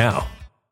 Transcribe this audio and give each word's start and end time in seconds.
now. 0.00 0.39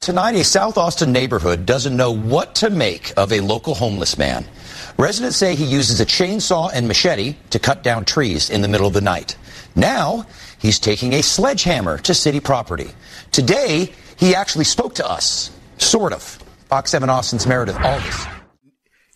Tonight, 0.00 0.34
a 0.34 0.44
South 0.44 0.78
Austin 0.78 1.12
neighborhood 1.12 1.66
doesn't 1.66 1.94
know 1.94 2.10
what 2.10 2.54
to 2.54 2.70
make 2.70 3.12
of 3.18 3.34
a 3.34 3.40
local 3.40 3.74
homeless 3.74 4.16
man. 4.16 4.46
Residents 4.96 5.36
say 5.36 5.54
he 5.54 5.66
uses 5.66 6.00
a 6.00 6.06
chainsaw 6.06 6.70
and 6.72 6.88
machete 6.88 7.36
to 7.50 7.58
cut 7.58 7.82
down 7.82 8.06
trees 8.06 8.48
in 8.48 8.62
the 8.62 8.68
middle 8.68 8.86
of 8.86 8.94
the 8.94 9.02
night. 9.02 9.36
Now, 9.76 10.24
he's 10.58 10.78
taking 10.78 11.12
a 11.12 11.22
sledgehammer 11.22 11.98
to 11.98 12.14
city 12.14 12.40
property. 12.40 12.88
Today, 13.30 13.92
he 14.16 14.34
actually 14.34 14.64
spoke 14.64 14.94
to 14.94 15.06
us. 15.06 15.50
Sort 15.76 16.14
of. 16.14 16.22
Fox 16.70 16.92
7 16.92 17.10
Austin's 17.10 17.46
Meredith 17.46 17.78
Aldis. 17.78 18.39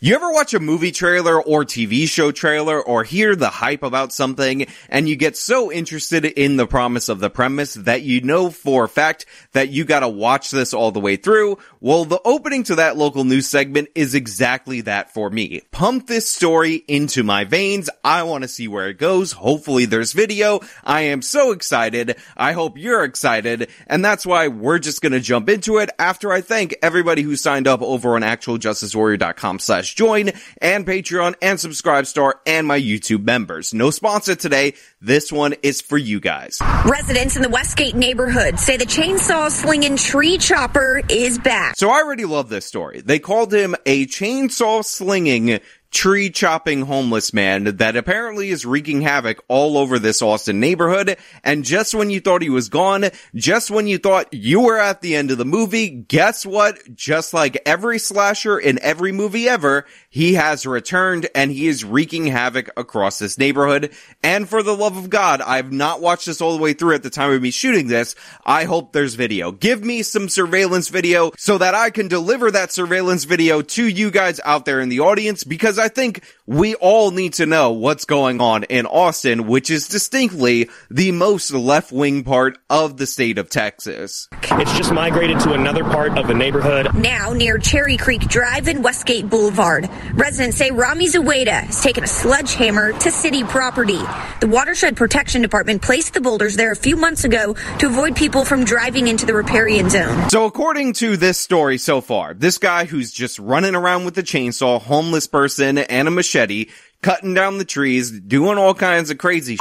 You 0.04 0.14
ever 0.14 0.30
watch 0.32 0.52
a 0.52 0.60
movie 0.60 0.92
trailer 0.92 1.40
or 1.40 1.64
TV 1.64 2.06
show 2.06 2.30
trailer 2.30 2.78
or 2.78 3.04
hear 3.04 3.34
the 3.34 3.48
hype 3.48 3.82
about 3.82 4.12
something 4.12 4.66
and 4.90 5.08
you 5.08 5.16
get 5.16 5.34
so 5.34 5.72
interested 5.72 6.26
in 6.26 6.58
the 6.58 6.66
promise 6.66 7.08
of 7.08 7.20
the 7.20 7.30
premise 7.30 7.72
that 7.72 8.02
you 8.02 8.20
know 8.20 8.50
for 8.50 8.84
a 8.84 8.88
fact 8.88 9.24
that 9.52 9.70
you 9.70 9.86
gotta 9.86 10.06
watch 10.06 10.50
this 10.50 10.74
all 10.74 10.90
the 10.90 11.00
way 11.00 11.16
through? 11.16 11.56
Well, 11.84 12.06
the 12.06 12.18
opening 12.24 12.62
to 12.62 12.76
that 12.76 12.96
local 12.96 13.24
news 13.24 13.46
segment 13.46 13.90
is 13.94 14.14
exactly 14.14 14.80
that 14.80 15.12
for 15.12 15.28
me. 15.28 15.60
Pump 15.70 16.06
this 16.06 16.30
story 16.30 16.82
into 16.88 17.22
my 17.22 17.44
veins. 17.44 17.90
I 18.02 18.22
want 18.22 18.40
to 18.40 18.48
see 18.48 18.68
where 18.68 18.88
it 18.88 18.96
goes. 18.96 19.32
Hopefully 19.32 19.84
there's 19.84 20.14
video. 20.14 20.60
I 20.82 21.02
am 21.02 21.20
so 21.20 21.52
excited. 21.52 22.16
I 22.38 22.52
hope 22.52 22.78
you're 22.78 23.04
excited. 23.04 23.68
And 23.86 24.02
that's 24.02 24.24
why 24.24 24.48
we're 24.48 24.78
just 24.78 25.02
gonna 25.02 25.20
jump 25.20 25.50
into 25.50 25.76
it 25.76 25.90
after 25.98 26.32
I 26.32 26.40
thank 26.40 26.74
everybody 26.80 27.20
who 27.20 27.36
signed 27.36 27.68
up 27.68 27.82
over 27.82 28.14
on 28.14 28.22
actualjusticewarrior.com 28.22 29.58
slash 29.58 29.94
join 29.94 30.30
and 30.62 30.86
Patreon 30.86 31.34
and 31.42 31.60
Subscribe 31.60 32.06
Star 32.06 32.40
and 32.46 32.66
my 32.66 32.80
YouTube 32.80 33.24
members. 33.24 33.74
No 33.74 33.90
sponsor 33.90 34.34
today. 34.34 34.72
This 35.04 35.30
one 35.30 35.54
is 35.62 35.82
for 35.82 35.98
you 35.98 36.18
guys. 36.18 36.58
Residents 36.86 37.36
in 37.36 37.42
the 37.42 37.50
Westgate 37.50 37.94
neighborhood 37.94 38.58
say 38.58 38.78
the 38.78 38.86
chainsaw 38.86 39.50
slinging 39.50 39.98
tree 39.98 40.38
chopper 40.38 41.02
is 41.10 41.38
back. 41.38 41.76
So 41.76 41.90
I 41.90 42.00
already 42.00 42.24
love 42.24 42.48
this 42.48 42.64
story. 42.64 43.02
They 43.02 43.18
called 43.18 43.52
him 43.52 43.74
a 43.84 44.06
chainsaw 44.06 44.82
slinging 44.82 45.60
tree 45.94 46.28
chopping 46.28 46.82
homeless 46.82 47.32
man 47.32 47.76
that 47.76 47.96
apparently 47.96 48.50
is 48.50 48.66
wreaking 48.66 49.00
havoc 49.00 49.42
all 49.48 49.78
over 49.78 49.98
this 49.98 50.20
Austin 50.20 50.58
neighborhood. 50.58 51.16
And 51.44 51.64
just 51.64 51.94
when 51.94 52.10
you 52.10 52.20
thought 52.20 52.42
he 52.42 52.50
was 52.50 52.68
gone, 52.68 53.06
just 53.34 53.70
when 53.70 53.86
you 53.86 53.98
thought 53.98 54.34
you 54.34 54.60
were 54.60 54.78
at 54.78 55.00
the 55.00 55.14
end 55.14 55.30
of 55.30 55.38
the 55.38 55.44
movie, 55.44 55.88
guess 55.88 56.44
what? 56.44 56.78
Just 56.94 57.32
like 57.32 57.62
every 57.64 57.98
slasher 57.98 58.58
in 58.58 58.78
every 58.82 59.12
movie 59.12 59.48
ever, 59.48 59.86
he 60.10 60.34
has 60.34 60.66
returned 60.66 61.28
and 61.34 61.50
he 61.50 61.68
is 61.68 61.84
wreaking 61.84 62.26
havoc 62.26 62.68
across 62.76 63.18
this 63.18 63.38
neighborhood. 63.38 63.92
And 64.22 64.48
for 64.48 64.62
the 64.62 64.76
love 64.76 64.96
of 64.96 65.10
God, 65.10 65.40
I've 65.40 65.72
not 65.72 66.00
watched 66.00 66.26
this 66.26 66.40
all 66.40 66.56
the 66.56 66.62
way 66.62 66.72
through 66.72 66.96
at 66.96 67.04
the 67.04 67.10
time 67.10 67.30
of 67.30 67.40
me 67.40 67.52
shooting 67.52 67.86
this. 67.86 68.16
I 68.44 68.64
hope 68.64 68.92
there's 68.92 69.14
video. 69.14 69.52
Give 69.52 69.82
me 69.84 70.02
some 70.02 70.28
surveillance 70.28 70.88
video 70.88 71.30
so 71.38 71.56
that 71.58 71.74
I 71.74 71.90
can 71.90 72.08
deliver 72.08 72.50
that 72.50 72.72
surveillance 72.72 73.24
video 73.24 73.62
to 73.62 73.88
you 73.88 74.10
guys 74.10 74.40
out 74.44 74.64
there 74.64 74.80
in 74.80 74.88
the 74.88 75.00
audience 75.00 75.44
because 75.44 75.78
I 75.78 75.83
think 75.88 76.22
we 76.46 76.74
all 76.74 77.10
need 77.10 77.32
to 77.32 77.46
know 77.46 77.72
what's 77.72 78.04
going 78.04 78.38
on 78.38 78.64
in 78.64 78.84
Austin, 78.84 79.46
which 79.46 79.70
is 79.70 79.88
distinctly 79.88 80.68
the 80.90 81.10
most 81.10 81.50
left 81.54 81.90
wing 81.90 82.22
part 82.22 82.58
of 82.68 82.98
the 82.98 83.06
state 83.06 83.38
of 83.38 83.48
Texas. 83.48 84.28
It's 84.42 84.76
just 84.76 84.92
migrated 84.92 85.40
to 85.40 85.54
another 85.54 85.84
part 85.84 86.18
of 86.18 86.26
the 86.26 86.34
neighborhood. 86.34 86.94
Now 86.94 87.32
near 87.32 87.56
Cherry 87.56 87.96
Creek 87.96 88.20
Drive 88.22 88.68
and 88.68 88.84
Westgate 88.84 89.30
Boulevard. 89.30 89.88
Residents 90.12 90.58
say 90.58 90.70
Rami 90.70 91.06
Zaweda 91.06 91.62
has 91.62 91.82
taken 91.82 92.04
a 92.04 92.06
sledgehammer 92.06 92.92
to 92.92 93.10
city 93.10 93.42
property. 93.42 94.00
The 94.40 94.48
Watershed 94.48 94.96
Protection 94.98 95.40
Department 95.40 95.80
placed 95.80 96.12
the 96.12 96.20
boulders 96.20 96.56
there 96.56 96.72
a 96.72 96.76
few 96.76 96.96
months 96.96 97.24
ago 97.24 97.54
to 97.78 97.86
avoid 97.86 98.16
people 98.16 98.44
from 98.44 98.64
driving 98.64 99.08
into 99.08 99.24
the 99.24 99.32
riparian 99.32 99.88
zone. 99.88 100.28
So 100.28 100.44
according 100.44 100.92
to 100.94 101.16
this 101.16 101.38
story 101.38 101.78
so 101.78 102.02
far, 102.02 102.34
this 102.34 102.58
guy 102.58 102.84
who's 102.84 103.10
just 103.10 103.38
running 103.38 103.74
around 103.74 104.04
with 104.04 104.18
a 104.18 104.22
chainsaw, 104.22 104.78
homeless 104.78 105.26
person, 105.26 105.78
and 105.78 106.06
a 106.06 106.10
machete, 106.34 106.66
cutting 107.02 107.34
down 107.34 107.58
the 107.58 107.64
trees, 107.64 108.10
doing 108.10 108.58
all 108.58 108.74
kinds 108.74 109.10
of 109.10 109.18
crazy 109.18 109.56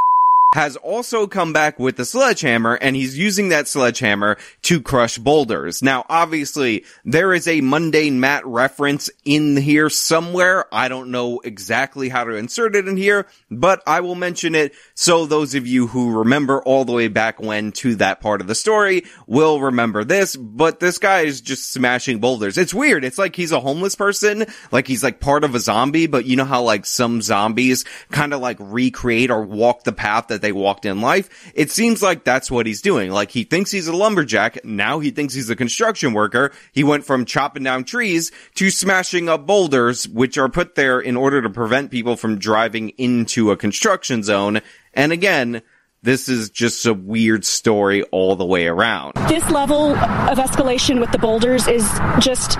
has 0.54 0.76
also 0.78 1.26
come 1.26 1.52
back 1.52 1.80
with 1.80 1.98
the 1.98 2.06
sledgehammer 2.06 2.76
and 2.76 2.96
he's 2.96 3.18
using 3.18 3.50
that 3.50 3.68
sledgehammer 3.68 4.38
to 4.62 4.80
crush 4.82 5.18
boulders. 5.18 5.82
Now, 5.82 6.06
obviously, 6.08 6.86
there 7.04 7.34
is 7.34 7.48
a 7.48 7.62
mundane 7.62 8.20
Matt 8.20 8.46
reference 8.46 9.10
in 9.26 9.58
here 9.58 9.90
somewhere. 9.90 10.66
I 10.72 10.90
don't 10.90 11.10
know 11.10 11.40
exactly 11.40 12.10
how 12.10 12.24
to 12.24 12.36
insert 12.36 12.76
it 12.76 12.88
in 12.88 12.98
here, 12.98 13.26
but 13.50 13.82
I 13.88 14.02
will 14.02 14.14
mention 14.14 14.54
it 14.54 14.74
so 14.94 15.26
those 15.26 15.56
of 15.56 15.66
you 15.66 15.88
who 15.88 16.20
remember 16.20 16.62
all 16.62 16.86
the 16.86 16.92
way 16.92 17.08
back 17.08 17.42
when 17.42 17.72
to 17.74 17.96
that 17.96 18.22
part 18.22 18.40
of 18.40 18.48
the 18.48 18.56
story 18.56 19.06
will 19.26 19.60
remember 19.60 20.04
this, 20.04 20.36
but 20.36 20.80
this 20.80 21.00
guy 21.00 21.22
is 21.22 21.42
just 21.42 21.72
smashing 21.72 22.20
boulders. 22.20 22.60
It's 22.60 22.74
weird. 22.74 23.04
It's 23.04 23.18
like 23.18 23.36
he's 23.36 23.52
a 23.52 23.60
homeless 23.60 23.96
person, 23.96 24.46
like 24.72 24.88
he's 24.88 25.04
like 25.04 25.20
part 25.20 25.44
of 25.44 25.56
a 25.56 25.60
zombie, 25.60 26.06
but 26.06 26.26
you 26.26 26.36
know 26.36 26.46
how 26.46 26.62
like 26.62 26.86
some 26.86 27.24
zombies 27.24 27.86
kind 28.12 28.36
of 28.36 28.42
like 28.42 28.58
recreate 28.60 29.32
or 29.32 29.42
walk 29.42 29.84
the 29.84 29.92
path 29.92 30.28
that 30.28 30.43
they 30.44 30.52
walked 30.52 30.86
in 30.86 31.02
life. 31.02 31.52
It 31.56 31.72
seems 31.72 32.04
like 32.04 32.24
that's 32.24 32.52
what 32.52 32.68
he's 32.68 32.82
doing. 32.82 33.10
Like 33.10 33.32
he 33.32 33.44
thinks 33.44 33.72
he's 33.72 33.88
a 33.88 33.96
lumberjack. 33.96 34.64
Now 34.64 35.00
he 35.00 35.10
thinks 35.10 35.34
he's 35.34 35.50
a 35.50 35.56
construction 35.56 36.14
worker. 36.14 36.52
He 36.72 36.84
went 36.84 37.06
from 37.06 37.26
chopping 37.26 37.64
down 37.64 37.86
trees 37.86 38.32
to 38.56 38.70
smashing 38.70 39.28
up 39.28 39.48
boulders, 39.48 40.08
which 40.08 40.38
are 40.38 40.50
put 40.50 40.76
there 40.76 41.00
in 41.00 41.18
order 41.18 41.42
to 41.42 41.50
prevent 41.50 41.90
people 41.90 42.16
from 42.16 42.38
driving 42.38 42.90
into 42.90 43.50
a 43.50 43.58
construction 43.58 44.22
zone. 44.22 44.62
And 44.94 45.12
again, 45.12 45.64
this 46.04 46.28
is 46.28 46.50
just 46.50 46.86
a 46.86 46.94
weird 46.94 47.46
story 47.46 48.04
all 48.04 48.36
the 48.36 48.46
way 48.46 48.68
around. 48.68 49.14
This 49.30 49.50
level 49.50 49.96
of 49.96 50.38
escalation 50.38 51.00
with 51.00 51.12
the 51.12 51.18
boulders 51.18 51.68
is 51.68 51.90
just 52.20 52.58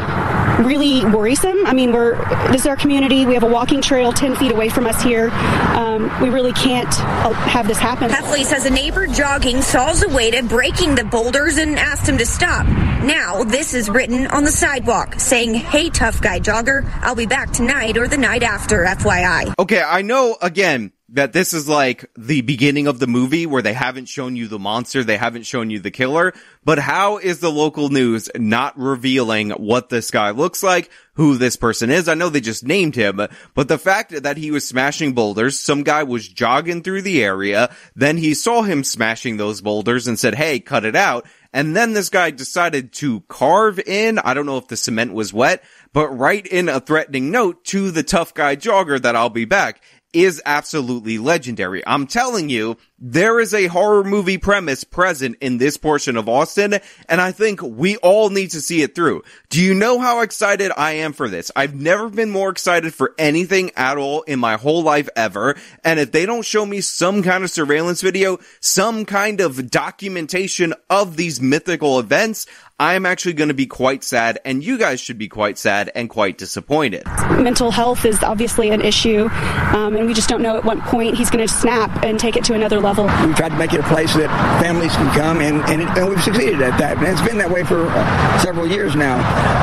really 0.66 1.06
worrisome. 1.06 1.66
I 1.66 1.74
mean, 1.74 1.92
we're 1.92 2.16
this 2.52 2.62
is 2.62 2.68
our 2.68 2.78
community. 2.78 3.26
We 3.26 3.34
have 3.34 3.44
a 3.44 3.48
walking 3.48 3.82
trail 3.82 4.14
10 4.14 4.38
feet 4.38 4.52
away 4.52 4.70
from 4.70 4.88
us 4.88 5.02
here. 5.04 5.30
Um, 5.30 6.10
we 6.22 6.30
really 6.30 6.54
can't 6.54 6.88
uh, 6.88 7.34
have 7.34 7.68
this 7.68 7.78
happen. 7.78 8.10
Heffley 8.10 8.44
says 8.44 8.66
a 8.66 8.70
neighbor 8.70 9.08
jogging 9.08 9.62
saw 9.62 9.92
Zaweda 9.92 10.48
breaking 10.48 10.96
the 10.96 11.04
boulders 11.04 11.58
and 11.58 11.78
asked 11.78 12.08
him 12.08 12.18
to 12.20 12.26
stop. 12.26 12.66
Now, 12.66 13.44
this 13.44 13.74
is 13.74 13.90
written 13.90 14.28
on 14.28 14.46
the 14.46 14.52
sidewalk 14.52 15.20
saying, 15.20 15.56
Hey, 15.56 15.90
tough 15.90 16.22
guy 16.22 16.40
jogger, 16.40 16.90
I'll 17.02 17.16
be 17.16 17.26
back 17.26 17.52
tonight 17.52 17.98
or 17.98 18.08
the 18.08 18.18
night 18.18 18.44
after, 18.44 18.86
FYI. 18.86 19.54
Okay, 19.60 19.82
I 19.82 20.02
know 20.02 20.38
again 20.42 20.94
that 21.14 21.32
this 21.32 21.54
is 21.54 21.70
like 21.70 22.10
the 22.18 22.42
beginning 22.42 22.88
of 22.88 23.00
the 23.00 23.08
movie 23.08 23.46
where 23.46 23.62
they 23.62 23.74
haven't 23.74 24.08
shown 24.08 24.36
you 24.36 24.48
the 24.48 24.58
monster, 24.58 25.04
they 25.04 25.18
haven't 25.18 25.44
shown 25.44 25.70
you 25.70 25.80
the 25.80 25.92
killer, 25.92 26.34
but 26.64 26.80
how 26.80 27.18
is 27.18 27.40
the 27.40 27.52
local 27.52 27.90
news 27.90 28.30
not 28.36 28.78
revealing 28.78 29.52
what 29.52 29.90
this 29.90 30.10
guy 30.10 30.32
looks 30.32 30.64
like, 30.64 30.90
who 31.14 31.38
this 31.38 31.56
person 31.56 31.92
is? 31.92 32.10
I 32.10 32.16
know 32.16 32.30
they 32.30 32.42
just 32.42 32.66
named 32.66 32.96
him, 32.96 33.22
but 33.54 33.68
the 33.68 33.78
fact 33.78 34.24
that 34.24 34.38
he 34.38 34.50
was 34.50 34.68
smashing 34.68 35.14
boulders, 35.14 35.60
some 35.60 35.84
guy 35.84 36.02
was 36.02 36.28
jogging 36.28 36.82
through 36.82 37.04
the 37.04 37.24
area, 37.24 37.74
then 37.96 38.18
he 38.18 38.34
saw 38.34 38.64
him 38.64 38.84
smashing 38.84 39.38
those 39.38 39.62
boulders 39.62 40.08
and 40.08 40.18
said, 40.18 40.34
hey, 40.34 40.60
cut 40.60 40.84
it 40.84 40.96
out. 40.96 41.28
And 41.56 41.76
then 41.76 41.94
this 41.94 42.10
guy 42.10 42.32
decided 42.32 42.94
to 42.94 43.22
carve 43.28 43.78
in, 43.78 44.18
I 44.18 44.34
don't 44.34 44.48
know 44.48 44.58
if 44.58 44.68
the 44.68 44.76
cement 44.76 45.14
was 45.14 45.32
wet, 45.32 45.64
but 45.94 46.10
write 46.10 46.48
in 46.48 46.68
a 46.68 46.80
threatening 46.80 47.30
note 47.30 47.64
to 47.66 47.92
the 47.92 48.02
tough 48.02 48.34
guy 48.34 48.56
jogger 48.56 49.00
that 49.00 49.16
I'll 49.16 49.30
be 49.30 49.46
back 49.46 49.80
is 50.14 50.42
absolutely 50.46 51.18
legendary. 51.18 51.86
I'm 51.86 52.08
telling 52.08 52.50
you, 52.50 52.78
there 53.06 53.42
is 53.42 53.54
a 53.54 53.68
horror 53.68 54.06
movie 54.06 54.38
premise 54.38 54.86
present 54.86 55.36
in 55.42 55.58
this 55.58 55.76
portion 55.76 56.16
of 56.16 56.30
Austin, 56.30 56.80
and 57.10 57.20
I 57.20 57.34
think 57.34 57.62
we 57.62 57.98
all 57.98 58.30
need 58.30 58.52
to 58.52 58.62
see 58.62 58.82
it 58.82 58.96
through. 58.96 59.24
Do 59.50 59.62
you 59.62 59.74
know 59.74 60.00
how 60.00 60.22
excited 60.22 60.72
I 60.78 60.94
am 60.94 61.12
for 61.12 61.28
this? 61.28 61.52
I've 61.54 61.76
never 61.76 62.08
been 62.08 62.30
more 62.30 62.50
excited 62.50 62.94
for 62.94 63.14
anything 63.18 63.72
at 63.76 63.98
all 63.98 64.22
in 64.22 64.40
my 64.40 64.56
whole 64.56 64.84
life 64.84 65.10
ever, 65.18 65.58
and 65.84 66.00
if 66.00 66.14
they 66.14 66.26
don't 66.26 66.46
show 66.46 66.66
me 66.66 66.80
some 66.80 67.24
kind 67.24 67.44
of 67.44 67.50
surveillance 67.50 68.02
video, 68.02 68.40
some 68.62 69.04
kind 69.04 69.42
of 69.42 69.70
documentation 69.70 70.74
of 70.90 71.18
these 71.18 71.42
mythical 71.42 72.00
events, 72.00 72.46
I'm 72.80 73.06
actually 73.06 73.34
going 73.34 73.50
to 73.50 73.54
be 73.54 73.66
quite 73.66 74.06
sad, 74.06 74.40
and 74.46 74.64
you 74.64 74.78
guys 74.78 75.02
should 75.02 75.18
be 75.18 75.28
quite 75.28 75.58
sad 75.58 75.92
and 75.94 76.10
quite 76.10 76.38
disappointed. 76.38 77.06
Mental 77.32 77.70
health 77.70 78.06
is 78.06 78.24
obviously 78.24 78.70
an 78.70 78.82
issue, 78.82 79.28
um, 79.74 79.98
and 79.98 80.08
we 80.08 80.14
just 80.14 80.30
don't 80.30 80.42
know 80.42 80.56
at 80.56 80.64
what 80.64 80.80
point 80.80 81.16
he's 81.18 81.30
going 81.30 81.46
to 81.46 81.54
snap 81.54 82.04
and 82.04 82.18
take 82.18 82.38
it 82.38 82.46
to 82.46 82.54
another 82.54 82.80
level. 82.80 82.93
Level. 82.96 83.28
We 83.28 83.34
tried 83.34 83.50
to 83.50 83.58
make 83.58 83.74
it 83.74 83.80
a 83.80 83.88
place 83.88 84.14
that 84.16 84.30
families 84.62 84.96
can 84.96 85.14
come, 85.16 85.42
and, 85.42 85.62
and, 85.70 85.82
it, 85.82 85.88
and 85.98 86.10
we've 86.10 86.22
succeeded 86.24 86.62
at 86.62 86.78
that. 86.80 86.98
And 86.98 87.08
it's 87.08 87.22
been 87.22 87.38
that 87.40 87.50
way 87.50 87.64
for 87.64 87.88
uh, 87.88 88.40
several 88.40 88.68
years 88.68 88.96
now. 88.96 89.18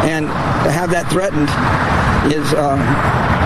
And 0.05 0.27
to 0.27 0.71
have 0.71 0.91
that 0.91 1.11
threatened 1.11 1.49
is 2.33 2.53
uh, 2.53 2.77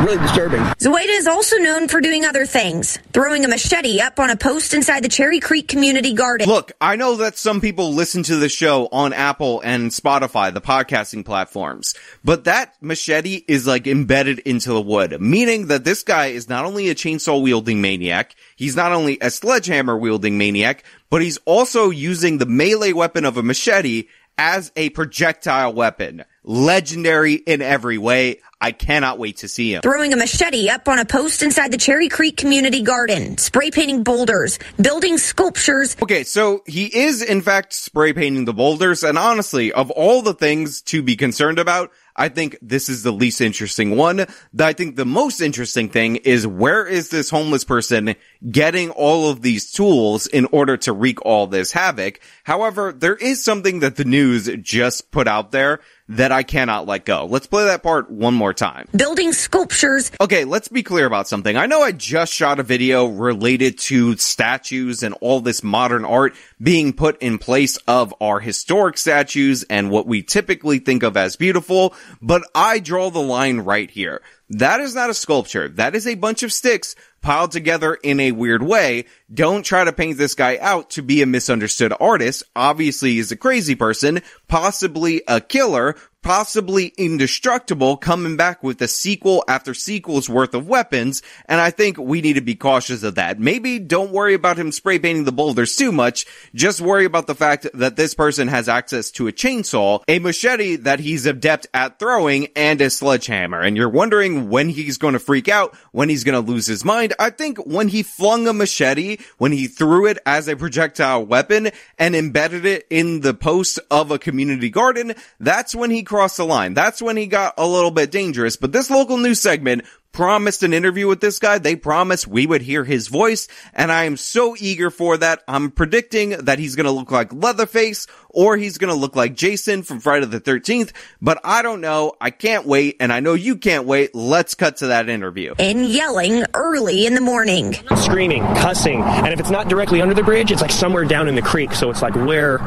really 0.03 0.19
disturbing. 0.19 0.61
Zueda 0.61 1.19
is 1.19 1.27
also 1.27 1.57
known 1.57 1.89
for 1.89 2.01
doing 2.01 2.25
other 2.25 2.47
things, 2.47 2.99
throwing 3.13 3.45
a 3.45 3.49
machete 3.49 4.01
up 4.01 4.19
on 4.19 4.31
a 4.31 4.37
post 4.37 4.75
inside 4.75 5.05
the 5.05 5.09
Cherry 5.09 5.41
Creek 5.41 5.69
Community 5.69 6.13
Garden. 6.15 6.49
Look, 6.49 6.73
I 6.81 6.97
know 6.97 7.17
that 7.17 7.37
some 7.37 7.61
people 7.61 7.93
listen 7.93 8.23
to 8.25 8.37
the 8.37 8.49
show 8.49 8.89
on 8.93 9.13
Apple 9.13 9.61
and 9.61 9.91
Spotify, 9.91 10.53
the 10.53 10.61
podcasting 10.61 11.25
platforms, 11.25 11.95
but 12.25 12.45
that 12.45 12.75
machete 12.81 13.45
is 13.47 13.67
like 13.67 13.87
embedded 13.87 14.41
into 14.41 14.71
the 14.71 14.83
wood, 14.83 15.21
meaning 15.21 15.67
that 15.69 15.85
this 15.85 16.03
guy 16.03 16.27
is 16.27 16.49
not 16.49 16.65
only 16.65 16.89
a 16.89 16.95
chainsaw 16.95 17.41
wielding 17.41 17.81
maniac, 17.81 18.35
he's 18.57 18.77
not 18.77 18.93
only 18.93 19.19
a 19.21 19.31
sledgehammer 19.31 19.97
wielding 19.97 20.39
maniac, 20.39 20.85
but 21.11 21.23
he's 21.23 21.39
also 21.45 21.91
using 21.91 22.39
the 22.39 22.47
melee 22.47 22.93
weapon 22.93 23.25
of 23.25 23.37
a 23.37 23.43
machete 23.43 24.05
as 24.37 24.73
a 24.77 24.91
projectile 24.91 25.73
weapon. 25.73 26.25
Legendary 26.45 27.35
in 27.35 27.63
every 27.63 27.97
way. 27.97 28.41
I 28.61 28.73
cannot 28.73 29.19
wait 29.19 29.39
to 29.39 29.49
see 29.49 29.75
him. 29.75 29.83
Throwing 29.83 30.13
a 30.13 30.17
machete 30.17 30.69
up 30.71 30.89
on 30.89 30.99
a 30.99 31.05
post 31.05 31.43
inside 31.43 31.71
the 31.71 31.77
Cherry 31.77 32.09
Creek 32.09 32.37
Community 32.37 32.83
Garden, 32.83 33.37
spray 33.37 33.71
painting 33.71 34.05
boulders, 34.05 34.59
building 34.81 35.19
sculptures. 35.19 35.97
Okay, 36.03 36.25
so 36.25 36.63
he 36.67 36.87
is 36.87 37.23
in 37.23 37.43
fact 37.43 37.73
spray 37.73 38.13
painting 38.13 38.45
the 38.47 38.55
boulders, 38.55 39.03
and 39.03 39.19
honestly, 39.19 39.73
of 39.73 39.91
all 39.91 40.23
the 40.23 40.33
things 40.33 40.81
to 40.83 41.03
be 41.03 41.17
concerned 41.17 41.59
about, 41.59 41.93
I 42.17 42.29
think 42.29 42.57
this 42.63 42.89
is 42.89 43.03
the 43.03 43.13
least 43.13 43.41
interesting 43.41 43.97
one. 43.97 44.27
I 44.59 44.73
think 44.73 44.97
the 44.97 45.05
most 45.05 45.41
interesting 45.41 45.89
thing 45.89 46.17
is 46.17 46.47
where 46.47 46.87
is 46.87 47.09
this 47.09 47.29
homeless 47.29 47.65
person 47.65 48.15
getting 48.49 48.91
all 48.91 49.29
of 49.29 49.43
these 49.43 49.73
tools 49.73 50.27
in 50.27 50.47
order 50.47 50.77
to 50.79 50.93
wreak 50.93 51.21
all 51.23 51.49
this 51.49 51.73
havoc? 51.73 52.21
However, 52.45 52.93
there 52.93 53.17
is 53.17 53.45
something 53.45 53.81
that 53.81 53.97
the 53.97 54.05
news 54.05 54.49
just 54.63 55.11
put 55.11 55.27
out 55.27 55.51
there 55.51 55.81
that 56.09 56.33
I 56.33 56.43
cannot 56.43 56.87
let 56.87 57.05
go. 57.05 57.27
Let's 57.27 57.47
play 57.47 57.65
that 57.65 57.83
part 57.83 58.11
one 58.11 58.35
more 58.35 58.53
time. 58.53 58.89
Building 58.95 59.33
sculptures. 59.33 60.11
Okay, 60.21 60.45
let's 60.45 60.69
be 60.69 60.83
clear 60.83 61.07
about 61.07 61.29
something. 61.29 61.57
I 61.57 61.67
know 61.67 61.81
I 61.81 61.93
just 61.93 62.33
shot 62.33 62.61
a 62.61 62.63
video 62.63 63.07
related 63.07 63.79
to 63.79 64.17
statues 64.17 65.03
and 65.03 65.15
all 65.21 65.41
this 65.41 65.63
modern 65.63 66.05
art 66.05 66.35
being 66.61 66.93
put 66.93 67.21
in 67.23 67.39
place 67.39 67.77
of 67.89 68.15
our 68.21 68.41
historic 68.41 68.99
statues 68.99 69.63
and 69.65 69.91
what 69.91 70.07
we 70.07 70.23
typically 70.23 70.79
think 70.79 71.03
of 71.03 71.17
as 71.17 71.37
beautiful, 71.37 71.95
but 72.21 72.43
I 72.55 72.81
draw 72.81 73.11
the 73.11 73.21
line 73.21 73.61
right 73.61 73.91
here. 73.91 74.21
That 74.51 74.81
is 74.81 74.95
not 74.95 75.11
a 75.11 75.15
sculpture. 75.15 75.69
That 75.69 75.95
is 75.95 76.07
a 76.07 76.17
bunch 76.17 76.43
of 76.43 76.53
sticks 76.53 76.95
piled 77.25 77.51
together 77.51 77.95
in 77.95 78.21
a 78.21 78.33
weird 78.33 78.63
way. 78.63 79.07
Don't 79.33 79.65
try 79.65 79.83
to 79.83 79.93
paint 79.95 80.19
this 80.19 80.35
guy 80.35 80.59
out 80.61 80.91
to 80.91 81.03
be 81.03 81.23
a 81.23 81.27
misunderstood 81.27 81.93
artist. 81.99 82.43
Obviously 82.55 83.13
he's 83.15 83.33
a 83.33 83.37
crazy 83.37 83.75
person, 83.75 84.21
possibly 84.47 85.23
a 85.27 85.41
killer, 85.41 85.97
possibly 86.25 86.87
indestructible, 86.97 87.99
coming 87.99 88.37
back 88.37 88.63
with 88.63 88.81
a 88.81 88.89
sequel 88.89 89.45
after 89.47 89.75
sequel's 89.75 90.29
worth 90.29 90.55
of 90.55 90.67
weapons, 90.67 91.23
and 91.45 91.61
I 91.61 91.71
think 91.71 91.99
we 91.99 92.23
need 92.23 92.33
to 92.33 92.41
be 92.41 92.55
cautious 92.55 93.03
of 93.03 93.17
that. 93.17 93.39
Maybe 93.39 93.79
don't 93.79 94.11
worry 94.11 94.33
about 94.33 94.59
him 94.59 94.73
spray 94.73 94.99
painting 94.99 95.25
the 95.25 95.33
boulders 95.33 95.77
too 95.77 95.93
much, 95.93 96.25
just 96.55 96.81
worry 96.81 97.05
about 97.05 97.27
the 97.27 97.35
fact 97.35 97.67
that 97.75 97.97
this 97.97 98.15
person 98.15 98.49
has 98.49 98.69
access 98.71 99.11
to 99.13 99.29
a 99.29 99.33
chainsaw, 99.33 100.03
a 100.09 100.19
machete 100.19 100.77
that 100.77 100.99
he's 100.99 101.27
adept 101.27 101.67
at 101.75 101.99
throwing, 101.99 102.49
and 102.57 102.81
a 102.81 102.89
sledgehammer, 102.89 103.61
and 103.61 103.77
you're 103.77 103.89
wondering 103.89 104.49
when 104.49 104.71
he's 104.71 104.97
gonna 104.97 105.19
freak 105.19 105.49
out, 105.49 105.77
when 105.93 106.09
he's 106.09 106.25
gonna 106.25 106.41
lose 106.41 106.67
his 106.67 106.87
mind. 106.87 107.13
I 107.19 107.29
think 107.29 107.59
when 107.59 107.89
he 107.89 108.03
flung 108.03 108.49
a 108.49 108.55
machete, 108.55 109.19
when 109.37 109.53
he 109.53 109.67
threw 109.67 110.07
it 110.07 110.19
as 110.25 110.49
a 110.49 110.57
projectile 110.57 111.27
weapon, 111.27 111.71
and 111.99 112.17
embedded 112.17 112.65
it 112.65 112.87
in 112.89 113.21
the 113.21 113.35
post 113.35 113.79
of 113.91 114.11
a 114.11 114.19
community 114.19 114.71
garden, 114.71 115.15
that's 115.39 115.75
when 115.75 115.91
he 115.91 116.03
crossed 116.15 116.37
the 116.37 116.47
line. 116.47 116.75
That's 116.75 117.03
when 117.03 117.17
he 117.17 117.27
got 117.27 117.55
a 117.59 117.67
little 117.67 117.91
bit 117.91 118.13
dangerous. 118.13 118.55
But 118.55 118.71
this 118.71 118.89
local 118.89 119.17
news 119.17 119.41
segment 119.41 119.83
promised 120.13 120.63
an 120.63 120.73
interview 120.73 121.09
with 121.09 121.21
this 121.21 121.41
guy. 121.41 121.59
They 121.59 121.75
promised 121.75 122.29
we 122.29 122.47
would 122.47 122.63
hear 122.63 122.85
his 122.85 123.09
voice, 123.09 123.49
and 123.73 123.91
I 123.91 124.05
am 124.05 124.17
so 124.17 124.55
eager 124.57 124.91
for 124.91 125.17
that. 125.17 125.43
I'm 125.49 125.73
predicting 125.73 126.31
that 126.45 126.61
he's 126.61 126.77
gonna 126.77 126.93
look 126.93 127.11
like 127.11 127.33
Leatherface, 127.33 128.07
or 128.29 128.57
he's 128.57 128.79
gonna 128.79 128.95
look 128.95 129.17
like 129.17 129.35
Jason 129.35 129.83
from 129.83 129.99
Friday 129.99 130.27
the 130.27 130.41
13th, 130.41 130.93
but 131.21 131.41
I 131.43 131.63
don't 131.63 131.81
know. 131.81 132.13
I 132.21 132.31
can't 132.31 132.65
wait, 132.65 132.99
and 133.01 133.13
I 133.13 133.19
know 133.19 133.35
you 133.35 133.57
can't 133.57 133.85
wait. 133.85 134.15
Let's 134.15 134.55
cut 134.55 134.77
to 134.77 134.87
that 134.87 135.09
interview. 135.09 135.57
And 135.59 135.85
yelling 135.85 136.45
early 136.55 137.07
in 137.07 137.17
the 137.17 137.21
morning. 137.21 137.75
Screaming, 137.97 138.45
cussing, 138.55 139.03
and 139.03 139.33
if 139.33 139.41
it's 139.41 139.51
not 139.51 139.69
directly 139.69 140.01
under 140.01 140.15
the 140.15 140.23
bridge, 140.23 140.53
it's 140.53 140.63
like 140.63 140.71
somewhere 140.71 141.07
down 141.07 141.27
in 141.27 141.35
the 141.35 141.43
creek, 141.43 141.73
so 141.73 141.91
it's 141.91 142.03
like 142.03 142.15
where, 142.15 142.59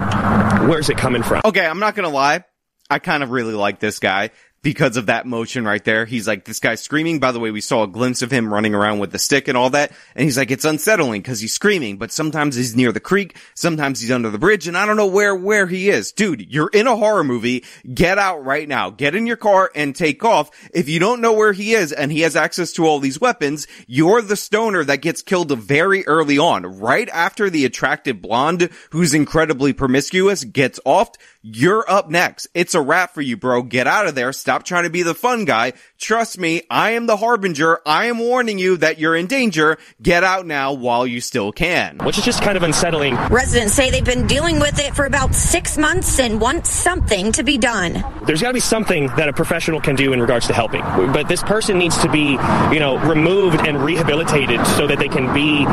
where's 0.67 0.89
it 0.89 0.97
coming 0.97 1.23
from? 1.23 1.43
Okay, 1.45 1.65
I'm 1.65 1.79
not 1.79 1.95
gonna 1.95 2.09
lie. 2.09 2.43
I 2.89 2.99
kind 2.99 3.23
of 3.23 3.31
really 3.31 3.53
like 3.53 3.79
this 3.79 3.99
guy 3.99 4.31
because 4.67 4.97
of 4.97 5.05
that 5.05 5.25
motion 5.25 5.63
right 5.63 5.85
there. 5.85 6.03
He's 6.05 6.27
like, 6.27 6.43
this 6.43 6.59
guy's 6.59 6.81
screaming. 6.81 7.19
By 7.19 7.31
the 7.31 7.39
way, 7.39 7.51
we 7.51 7.61
saw 7.61 7.83
a 7.83 7.87
glimpse 7.87 8.21
of 8.21 8.31
him 8.31 8.53
running 8.53 8.75
around 8.75 8.99
with 8.99 9.13
the 9.13 9.17
stick 9.17 9.47
and 9.47 9.57
all 9.57 9.69
that. 9.69 9.93
And 10.13 10.25
he's 10.25 10.37
like, 10.37 10.51
it's 10.51 10.65
unsettling 10.65 11.21
because 11.21 11.39
he's 11.39 11.53
screaming, 11.53 11.95
but 11.95 12.11
sometimes 12.11 12.57
he's 12.57 12.75
near 12.75 12.91
the 12.91 12.99
creek. 12.99 13.37
Sometimes 13.55 14.01
he's 14.01 14.11
under 14.11 14.29
the 14.29 14.37
bridge 14.37 14.67
and 14.67 14.77
I 14.77 14.85
don't 14.85 14.97
know 14.97 15.07
where, 15.07 15.33
where 15.33 15.67
he 15.67 15.89
is. 15.89 16.11
Dude, 16.11 16.51
you're 16.53 16.67
in 16.67 16.85
a 16.85 16.97
horror 16.97 17.23
movie. 17.23 17.63
Get 17.93 18.17
out 18.17 18.43
right 18.43 18.67
now. 18.67 18.89
Get 18.89 19.15
in 19.15 19.25
your 19.25 19.37
car 19.37 19.71
and 19.73 19.95
take 19.95 20.25
off. 20.25 20.51
If 20.73 20.89
you 20.89 20.99
don't 20.99 21.21
know 21.21 21.31
where 21.31 21.53
he 21.53 21.71
is 21.71 21.93
and 21.93 22.11
he 22.11 22.19
has 22.21 22.35
access 22.35 22.73
to 22.73 22.85
all 22.85 22.99
these 22.99 23.21
weapons, 23.21 23.67
you're 23.87 24.21
the 24.21 24.35
stoner 24.35 24.83
that 24.83 24.97
gets 24.97 25.21
killed 25.21 25.57
very 25.57 26.05
early 26.07 26.37
on. 26.37 26.65
Right 26.81 27.07
after 27.13 27.49
the 27.49 27.63
attractive 27.63 28.21
blonde 28.21 28.67
who's 28.89 29.13
incredibly 29.13 29.71
promiscuous 29.71 30.43
gets 30.43 30.77
offed, 30.85 31.15
you're 31.41 31.89
up 31.89 32.09
next. 32.09 32.49
It's 32.53 32.75
a 32.75 32.81
wrap 32.81 33.13
for 33.13 33.21
you, 33.21 33.37
bro. 33.37 33.61
Get 33.61 33.87
out 33.87 34.07
of 34.07 34.15
there. 34.15 34.33
Stop 34.33 34.56
trying 34.63 34.83
to 34.83 34.89
be 34.89 35.03
the 35.03 35.13
fun 35.13 35.45
guy. 35.45 35.73
Trust 35.97 36.37
me, 36.37 36.61
I 36.69 36.91
am 36.91 37.07
the 37.07 37.17
harbinger. 37.17 37.79
I 37.83 38.05
am 38.05 38.19
warning 38.19 38.59
you 38.59 38.77
that 38.77 38.99
you're 38.99 39.15
in 39.15 39.25
danger. 39.25 39.77
Get 39.99 40.23
out 40.23 40.45
now 40.45 40.73
while 40.73 41.07
you 41.07 41.19
still 41.21 41.51
can. 41.51 41.97
Which 41.97 42.19
is 42.19 42.23
just 42.23 42.43
kind 42.43 42.55
of 42.55 42.61
unsettling. 42.61 43.15
Residents 43.29 43.73
say 43.73 43.89
they've 43.89 44.05
been 44.05 44.27
dealing 44.27 44.59
with 44.59 44.79
it 44.79 44.95
for 44.95 45.05
about 45.05 45.33
six 45.33 45.75
months 45.75 46.19
and 46.19 46.39
want 46.39 46.67
something 46.67 47.31
to 47.31 47.43
be 47.43 47.57
done. 47.57 48.03
There's 48.25 48.41
got 48.41 48.49
to 48.49 48.53
be 48.53 48.59
something 48.59 49.07
that 49.15 49.27
a 49.27 49.33
professional 49.33 49.81
can 49.81 49.95
do 49.95 50.13
in 50.13 50.21
regards 50.21 50.45
to 50.47 50.53
helping. 50.53 50.81
But 50.81 51.27
this 51.27 51.41
person 51.41 51.79
needs 51.79 51.97
to 51.99 52.09
be, 52.09 52.37
you 52.71 52.79
know, 52.79 52.99
removed 52.99 53.61
and 53.61 53.83
rehabilitated 53.83 54.65
so 54.67 54.85
that 54.85 54.99
they 54.99 55.09
can 55.09 55.33
be 55.33 55.65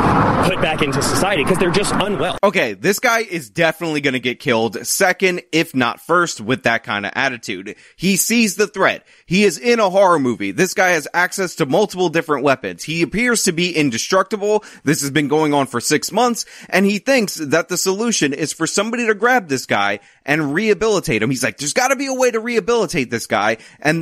put 0.49 0.59
back 0.59 0.81
into 0.81 1.03
society 1.03 1.43
because 1.43 1.59
they're 1.59 1.69
just 1.69 1.93
unwell. 1.93 2.39
Okay, 2.43 2.73
this 2.73 2.97
guy 2.97 3.19
is 3.19 3.51
definitely 3.51 4.01
going 4.01 4.13
to 4.13 4.19
get 4.19 4.39
killed 4.39 4.85
second, 4.87 5.43
if 5.51 5.75
not 5.75 5.99
first, 5.99 6.41
with 6.41 6.63
that 6.63 6.83
kind 6.83 7.05
of 7.05 7.11
attitude. 7.15 7.75
He 7.95 8.15
sees 8.15 8.55
the 8.55 8.67
threat. 8.67 9.05
He 9.27 9.43
is 9.43 9.59
in 9.59 9.79
a 9.79 9.89
horror 9.89 10.14
movie. 10.19 10.51
This 10.51 10.73
guy 10.73 10.89
has 10.89 11.07
access 11.13 11.55
to 11.55 11.65
multiple 11.65 12.09
different 12.09 12.43
weapons. 12.43 12.83
He 12.83 13.01
appears 13.01 13.43
to 13.43 13.51
be 13.51 13.75
indestructible. 13.75 14.63
This 14.83 15.01
has 15.01 15.11
been 15.11 15.27
going 15.27 15.53
on 15.53 15.67
for 15.67 15.81
six 15.81 16.11
months, 16.11 16.45
and 16.69 16.85
he 16.85 16.99
thinks 16.99 17.35
that 17.35 17.69
the 17.69 17.77
solution 17.77 18.33
is 18.33 18.53
for 18.53 18.67
somebody 18.67 19.07
to 19.07 19.15
grab 19.15 19.47
this 19.47 19.65
guy 19.65 19.99
and 20.25 20.53
rehabilitate 20.53 21.21
him. 21.21 21.29
He's 21.29 21.43
like, 21.43 21.57
there's 21.57 21.73
gotta 21.73 21.95
be 21.95 22.07
a 22.07 22.13
way 22.13 22.31
to 22.31 22.39
rehabilitate 22.39 23.09
this 23.09 23.27
guy, 23.27 23.57
and 23.79 24.01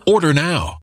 Order 0.07 0.33
now. 0.33 0.80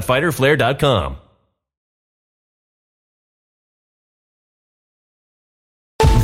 www.fighterflare.com. 0.00 1.29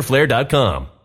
fighterflare.com. 0.00 0.99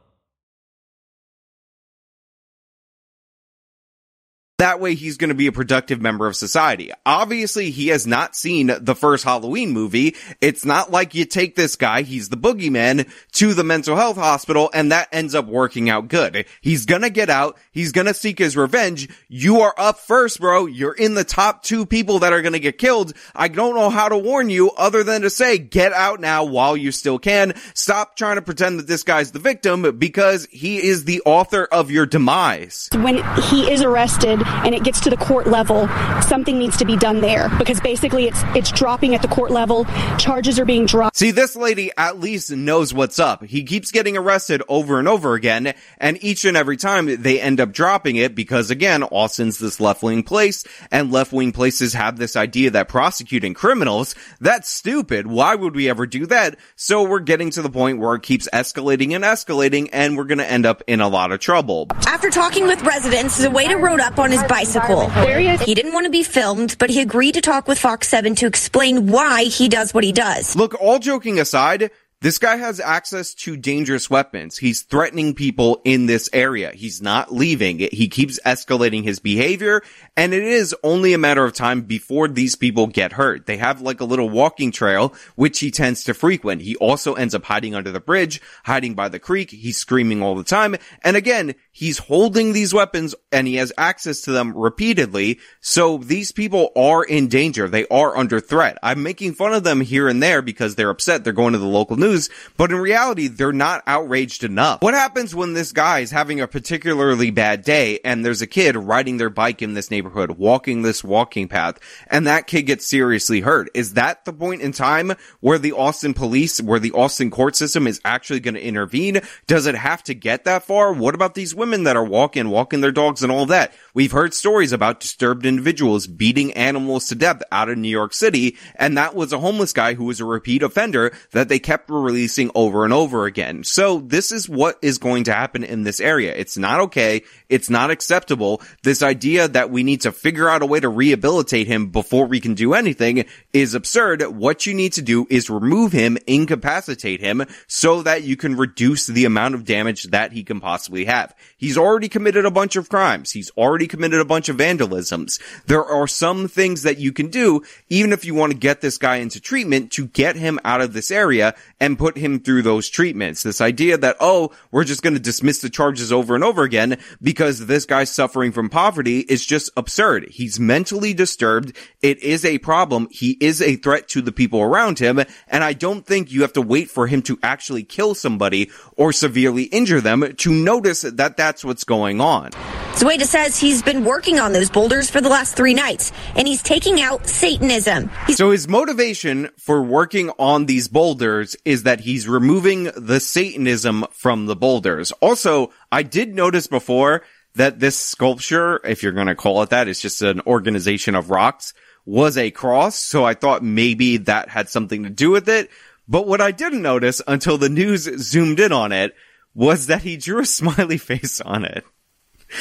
That 4.58 4.80
way 4.80 4.96
he's 4.96 5.18
going 5.18 5.30
to 5.30 5.36
be 5.36 5.48
a 5.48 5.52
productive 5.52 6.02
member 6.02 6.28
of 6.28 6.36
society. 6.36 6.92
Obviously, 7.06 7.72
he 7.72 7.90
has 7.90 8.08
not 8.08 8.36
seen 8.36 8.72
the 8.80 8.96
first 8.96 9.26
Halloween 9.26 9.72
movie. 9.72 10.16
It's 10.40 10.64
not 10.64 10.92
like 10.92 11.14
you 11.14 11.26
take 11.26 11.56
this 11.56 11.76
guy, 11.76 12.04
he's 12.04 12.30
the 12.30 12.38
boogeyman, 12.38 13.10
to 13.34 13.54
the 13.54 13.66
mental 13.66 13.96
health 13.96 14.16
hospital 14.16 14.70
and 14.74 14.92
that 14.92 15.10
ends 15.12 15.36
up 15.36 15.46
working 15.46 15.90
out 15.90 16.08
good. 16.08 16.46
He's 16.62 16.86
gonna 16.86 17.10
get 17.10 17.30
out, 17.30 17.58
he's 17.72 17.92
gonna 17.92 18.14
seek 18.14 18.40
his 18.40 18.56
revenge. 18.56 19.10
You 19.28 19.62
are 19.62 19.74
up 19.78 20.00
first, 20.00 20.40
bro. 20.40 20.66
You're 20.66 20.94
in 20.94 21.16
the 21.16 21.24
top 21.24 21.64
two 21.64 21.86
people 21.86 22.20
that 22.20 22.34
are 22.34 22.42
gonna 22.42 22.60
get 22.60 22.78
killed. 22.78 23.14
I 23.36 23.48
don't 23.48 23.76
know 23.76 23.90
how 23.90 24.10
to 24.10 24.18
warn 24.18 24.50
you 24.50 24.72
other 24.72 25.04
than 25.04 25.22
to 25.22 25.30
say, 25.30 25.58
get 25.58 25.94
out 25.94 26.20
now 26.20 26.44
while 26.46 26.78
you 26.78 26.92
still 26.92 27.20
can. 27.20 27.54
Stop 27.74 28.16
trying 28.16 28.36
to 28.36 28.42
pretend 28.42 28.80
that 28.80 28.88
this 28.88 29.04
guy's 29.04 29.32
the 29.32 29.40
victim 29.40 29.98
because 29.98 30.48
he 30.52 30.82
is 30.82 31.06
the 31.06 31.22
author 31.26 31.66
of 31.66 31.92
your 31.92 32.06
demise. 32.06 32.90
When 32.94 33.24
he 33.44 33.72
is 33.72 33.82
arrested, 33.82 34.42
and 34.64 34.74
it 34.74 34.84
gets 34.84 35.00
to 35.02 35.10
the 35.10 35.18
court 35.18 35.48
level, 35.48 35.88
something 36.22 36.58
needs 36.58 36.78
to 36.78 36.86
be 36.86 36.96
done 36.98 37.22
there 37.22 37.50
because 37.58 37.80
basically 37.80 38.26
it's 38.28 38.42
it's 38.56 38.72
dropping 38.72 39.16
at 39.16 39.22
the 39.22 39.28
court 39.28 39.52
level. 39.52 39.86
Charges 40.18 40.60
are 40.60 40.66
being 40.66 40.86
dropped. 40.86 41.18
See, 41.18 41.32
this 41.32 41.56
lady 41.56 41.92
at 41.98 42.20
least 42.20 42.52
knows 42.52 42.94
what's 42.94 43.20
up. 43.20 43.44
He 43.44 43.64
keeps 43.64 43.92
getting 43.92 44.18
arrested 44.18 44.62
over 44.68 45.00
and 45.00 45.08
over 45.08 45.34
again, 45.34 45.74
and 45.98 46.24
each 46.24 46.46
and 46.46 46.58
every 46.58 46.78
time 46.78 47.22
they 47.22 47.40
end 47.40 47.60
up 47.60 47.72
dropping 47.72 48.16
it 48.16 48.36
because 48.36 48.72
again, 48.72 49.04
Austin's 49.04 49.60
this 49.60 49.80
left 49.80 50.04
wing 50.04 50.24
place, 50.24 50.64
and 50.92 51.12
left 51.12 51.32
wing 51.32 51.52
places 51.52 51.94
have 51.94 52.18
this 52.18 52.36
idea 52.36 52.72
that 52.72 52.88
prosecuting 52.88 53.54
criminals, 53.54 54.16
that's 54.40 54.70
stupid. 54.70 55.28
Why 55.28 55.56
would 55.56 55.76
we 55.76 55.90
ever 55.90 56.06
do 56.06 56.26
that? 56.28 56.58
So 56.76 57.04
we're 57.04 57.20
getting 57.20 57.50
to 57.52 57.62
the 57.62 57.70
point 57.70 58.00
where 58.00 58.16
it 58.16 58.24
keeps 58.24 58.48
escalating 58.54 59.16
and 59.16 59.24
escalating, 59.24 59.90
and 59.94 60.18
we're 60.18 60.26
gonna 60.26 60.44
end 60.44 60.66
up 60.66 60.84
in 60.88 61.02
a 61.02 61.08
lot 61.08 61.32
of 61.32 61.40
trouble. 61.40 61.88
After 62.08 62.30
talking 62.30 62.68
with 62.68 62.82
residents, 62.84 63.40
Zaweda 63.40 63.82
rode 63.82 64.00
up 64.00 64.20
on 64.20 64.32
his 64.36 64.44
bicycle. 64.50 65.10
He 65.10 65.74
didn't 65.74 65.94
want 65.94 66.06
to 66.06 66.12
be 66.12 66.24
filmed, 66.24 66.78
but 66.78 66.90
he 66.90 67.02
agreed 67.02 67.34
to 67.34 67.42
talk 67.42 67.68
with 67.68 67.80
Fox 67.80 68.08
7 68.08 68.36
to 68.36 68.46
explain 68.46 69.08
why 69.08 69.46
he 69.46 69.70
does 69.70 69.94
what 69.94 70.04
he 70.04 70.12
does. 70.12 70.56
Look, 70.56 70.76
all 70.82 71.00
joking 71.00 71.40
aside, 71.40 71.92
this 72.26 72.40
guy 72.40 72.56
has 72.56 72.80
access 72.80 73.36
to 73.36 73.56
dangerous 73.56 74.10
weapons. 74.10 74.58
He's 74.58 74.82
threatening 74.82 75.36
people 75.36 75.80
in 75.86 76.08
this 76.08 76.28
area. 76.34 76.72
He's 76.74 77.00
not 77.00 77.32
leaving. 77.32 77.78
He 77.78 78.08
keeps 78.08 78.40
escalating 78.44 79.04
his 79.04 79.20
behavior 79.20 79.84
and 80.18 80.34
it 80.34 80.42
is 80.42 80.76
only 80.82 81.14
a 81.14 81.20
matter 81.20 81.46
of 81.46 81.54
time 81.54 81.82
before 81.82 82.28
these 82.28 82.56
people 82.56 82.88
get 82.88 83.12
hurt. 83.12 83.46
They 83.46 83.58
have 83.58 83.82
like 83.82 84.02
a 84.02 84.06
little 84.06 84.28
walking 84.28 84.72
trail, 84.72 85.14
which 85.36 85.60
he 85.60 85.70
tends 85.70 86.04
to 86.06 86.16
frequent. 86.16 86.64
He 86.64 86.76
also 86.78 87.14
ends 87.14 87.36
up 87.36 87.44
hiding 87.44 87.76
under 87.76 87.92
the 87.92 88.00
bridge, 88.00 88.42
hiding 88.64 88.96
by 88.96 89.08
the 89.08 89.20
creek. 89.20 89.52
He's 89.52 89.78
screaming 89.78 90.24
all 90.24 90.34
the 90.34 90.44
time. 90.44 90.78
And 91.04 91.16
again, 91.16 91.54
he's 91.72 92.00
holding 92.00 92.54
these 92.54 92.74
weapons 92.74 93.14
and 93.32 93.46
he 93.46 93.58
has 93.58 93.72
access 93.78 94.22
to 94.22 94.32
them 94.32 94.58
repeatedly. 94.58 95.40
So 95.62 96.00
these 96.00 96.32
people 96.32 96.72
are 96.76 97.04
in 97.04 97.28
danger. 97.28 97.68
They 97.68 97.86
are 97.90 98.18
under 98.18 98.40
threat. 98.40 98.80
I'm 98.82 99.04
making 99.04 99.34
fun 99.34 99.54
of 99.54 99.64
them 99.64 99.82
here 99.82 100.08
and 100.08 100.24
there 100.24 100.42
because 100.42 100.74
they're 100.74 100.90
upset. 100.90 101.24
They're 101.24 101.34
going 101.34 101.54
to 101.54 101.60
the 101.60 101.66
local 101.66 101.98
news, 101.98 102.15
but 102.58 102.72
in 102.72 102.78
reality, 102.78 103.28
they're 103.28 103.52
not 103.52 103.84
outraged 103.88 104.44
enough. 104.44 104.82
What 104.82 104.94
happens 104.94 105.36
when 105.36 105.54
this 105.54 105.72
guy 105.72 106.00
is 106.00 106.12
having 106.12 106.42
a 106.42 106.48
particularly 106.48 107.32
bad 107.32 107.64
day 107.64 108.00
and 108.04 108.24
there's 108.24 108.42
a 108.42 108.48
kid 108.48 108.76
riding 108.76 109.18
their 109.18 109.30
bike 109.30 109.62
in 109.62 109.74
this 109.74 109.92
neighborhood, 109.92 110.32
walking 110.32 110.82
this 110.82 111.04
walking 111.04 111.48
path, 111.48 111.80
and 112.08 112.28
that 112.28 112.48
kid 112.48 112.64
gets 112.64 112.88
seriously 112.88 113.42
hurt? 113.42 113.70
Is 113.74 113.94
that 113.94 114.26
the 114.26 114.34
point 114.34 114.62
in 114.62 114.72
time 114.72 115.14
where 115.40 115.58
the 115.58 115.74
Austin 115.74 116.14
police, 116.14 116.62
where 116.62 116.80
the 116.80 116.92
Austin 116.92 117.32
court 117.32 117.56
system 117.56 117.88
is 117.88 118.02
actually 118.06 118.40
going 118.40 118.56
to 118.56 118.66
intervene? 118.66 119.22
Does 119.48 119.66
it 119.66 119.76
have 119.76 120.04
to 120.04 120.14
get 120.14 120.46
that 120.46 120.64
far? 120.64 120.94
What 120.94 121.16
about 121.16 121.36
these 121.36 121.56
women 121.56 121.84
that 121.84 121.96
are 121.96 122.06
walking, 122.06 122.50
walking 122.50 122.82
their 122.82 122.92
dogs 122.92 123.24
and 123.24 123.32
all 123.32 123.46
that? 123.48 123.74
We've 123.94 124.12
heard 124.12 124.34
stories 124.34 124.72
about 124.72 125.00
disturbed 125.00 125.46
individuals 125.46 126.08
beating 126.08 126.54
animals 126.54 127.08
to 127.08 127.16
death 127.16 127.42
out 127.52 127.70
of 127.70 127.78
New 127.78 127.90
York 127.90 128.14
City, 128.14 128.58
and 128.76 128.98
that 128.98 129.16
was 129.16 129.34
a 129.34 129.40
homeless 129.40 129.74
guy 129.74 129.94
who 129.94 130.06
was 130.06 130.20
a 130.20 130.26
repeat 130.26 130.64
offender 130.64 131.12
that 131.32 131.50
they 131.50 131.60
kept 131.60 131.90
releasing 132.06 132.52
over 132.56 132.86
and 132.86 132.94
over 132.94 133.26
again. 133.26 133.64
So 133.64 134.00
this 134.00 134.32
is 134.32 134.48
what 134.48 134.78
is 134.82 134.98
going 134.98 135.26
to 135.26 135.34
happen 135.34 135.64
in 135.64 135.84
this 135.84 136.00
area. 136.00 136.34
It's 136.34 136.58
not 136.58 136.80
okay. 136.82 137.24
It's 137.50 137.70
not 137.70 137.92
acceptable. 137.92 138.62
This 138.84 139.04
idea 139.04 139.48
that 139.50 139.72
we 139.72 139.84
need 139.84 140.02
to 140.02 140.12
figure 140.12 140.48
out 140.48 140.62
a 140.62 140.66
way 140.66 140.80
to 140.80 140.90
rehabilitate 140.90 141.68
him 141.68 141.88
before 141.88 142.26
we 142.26 142.40
can 142.40 142.54
do 142.54 142.74
anything 142.74 143.26
is 143.52 143.74
absurd. 143.74 144.22
What 144.22 144.66
you 144.66 144.74
need 144.74 144.94
to 144.94 145.02
do 145.02 145.28
is 145.30 145.50
remove 145.50 145.92
him, 145.92 146.18
incapacitate 146.28 147.20
him 147.20 147.44
so 147.68 148.02
that 148.04 148.24
you 148.24 148.38
can 148.38 148.56
reduce 148.56 149.08
the 149.08 149.26
amount 149.26 149.56
of 149.56 149.66
damage 149.66 150.04
that 150.06 150.32
he 150.32 150.44
can 150.44 150.60
possibly 150.60 151.06
have. 151.06 151.36
He's 151.58 151.78
already 151.78 152.10
committed 152.10 152.46
a 152.46 152.52
bunch 152.52 152.76
of 152.76 152.90
crimes. 152.90 153.32
He's 153.32 153.52
already 153.52 153.88
committed 153.88 154.20
a 154.20 154.26
bunch 154.26 154.50
of 154.50 154.58
vandalisms. 154.58 155.42
There 155.66 155.84
are 155.86 156.08
some 156.08 156.48
things 156.48 156.84
that 156.84 157.00
you 157.00 157.12
can 157.12 157.28
do, 157.28 157.64
even 157.90 158.14
if 158.14 158.26
you 158.26 158.36
want 158.36 158.52
to 158.52 158.58
get 158.58 158.82
this 158.82 158.98
guy 158.98 159.18
into 159.18 159.40
treatment 159.40 159.92
to 159.94 160.08
get 160.08 160.36
him 160.36 160.60
out 160.64 160.82
of 160.82 160.94
this 160.94 161.12
area 161.12 161.56
and 161.86 162.00
put 162.00 162.18
him 162.18 162.40
through 162.40 162.64
those 162.64 162.90
treatments. 162.90 163.44
This 163.44 163.62
idea 163.62 163.96
that, 164.00 164.16
oh, 164.20 164.52
we're 164.72 164.84
just 164.84 165.04
going 165.04 165.14
to 165.14 165.20
dismiss 165.20 165.60
the 165.62 165.70
charges 165.70 166.12
over 166.12 166.34
and 166.34 166.44
over 166.44 166.64
again 166.64 166.98
because 167.22 167.68
this 167.68 167.86
guy's 167.86 168.10
suffering 168.10 168.52
from 168.52 168.70
poverty 168.70 169.20
is 169.20 169.46
just 169.46 169.70
absurd. 169.78 170.28
He's 170.32 170.60
mentally 170.60 171.14
disturbed. 171.14 171.78
It 172.02 172.24
is 172.24 172.44
a 172.44 172.58
problem. 172.58 173.08
He 173.12 173.38
is 173.40 173.62
a 173.62 173.76
threat 173.76 174.08
to 174.10 174.22
the 174.24 174.32
people 174.32 174.62
around 174.62 174.98
him. 174.98 175.20
And 175.48 175.64
I 175.64 175.74
don't 175.74 176.06
think 176.06 176.32
you 176.32 176.42
have 176.42 176.54
to 176.54 176.62
wait 176.62 176.90
for 176.90 177.06
him 177.06 177.22
to 177.24 177.38
actually 177.44 177.84
kill 177.84 178.16
somebody 178.16 178.72
or 178.98 179.14
severely 179.14 179.64
injure 179.66 180.02
them 180.02 180.34
to 180.38 180.52
notice 180.52 181.04
that 181.04 181.38
that's 181.38 181.64
what's 181.64 181.84
going 181.84 182.20
on. 182.20 182.50
Zueda 182.96 183.24
says 183.24 183.60
he's 183.60 183.84
been 183.84 184.06
working 184.06 184.40
on 184.40 184.54
those 184.54 184.70
boulders 184.70 185.10
for 185.10 185.20
the 185.20 185.28
last 185.28 185.58
three 185.58 185.74
nights, 185.74 186.14
and 186.38 186.48
he's 186.48 186.64
taking 186.64 187.02
out 187.02 187.28
Satanism. 187.28 188.10
He's- 188.26 188.38
so 188.38 188.52
his 188.52 188.70
motivation 188.70 189.50
for 189.60 189.84
working 189.84 190.32
on 190.40 190.66
these 190.66 190.88
boulders 190.88 191.58
is 191.66 191.75
that 191.84 192.02
he's 192.02 192.28
removing 192.28 192.86
the 192.96 193.20
Satanism 193.20 194.06
from 194.12 194.46
the 194.46 194.56
boulders. 194.56 195.12
Also, 195.14 195.72
I 195.92 196.04
did 196.04 196.34
notice 196.34 196.68
before 196.68 197.24
that 197.56 197.80
this 197.80 197.98
sculpture, 197.98 198.80
if 198.84 199.02
you're 199.02 199.12
going 199.12 199.28
to 199.28 199.36
call 199.36 199.62
it 199.62 199.70
that, 199.70 199.88
it's 199.88 200.02
just 200.02 200.22
an 200.22 200.42
organization 200.42 201.16
of 201.16 201.30
rocks, 201.30 201.74
was 202.06 202.38
a 202.38 202.52
cross. 202.52 202.96
So 202.96 203.24
I 203.24 203.34
thought 203.34 203.64
maybe 203.64 204.18
that 204.18 204.50
had 204.50 204.70
something 204.70 205.04
to 205.04 205.10
do 205.10 205.32
with 205.32 205.50
it. 205.50 205.70
But 206.08 206.28
what 206.28 206.42
I 206.42 206.52
didn't 206.52 206.82
notice 206.82 207.22
until 207.28 207.58
the 207.58 207.70
news 207.70 208.04
zoomed 208.04 208.60
in 208.60 208.72
on 208.72 208.92
it 208.92 209.16
was 209.54 209.88
that 209.88 210.04
he 210.04 210.18
drew 210.18 210.42
a 210.42 210.46
smiley 210.46 210.98
face 210.98 211.42
on 211.42 211.66
it. 211.66 211.86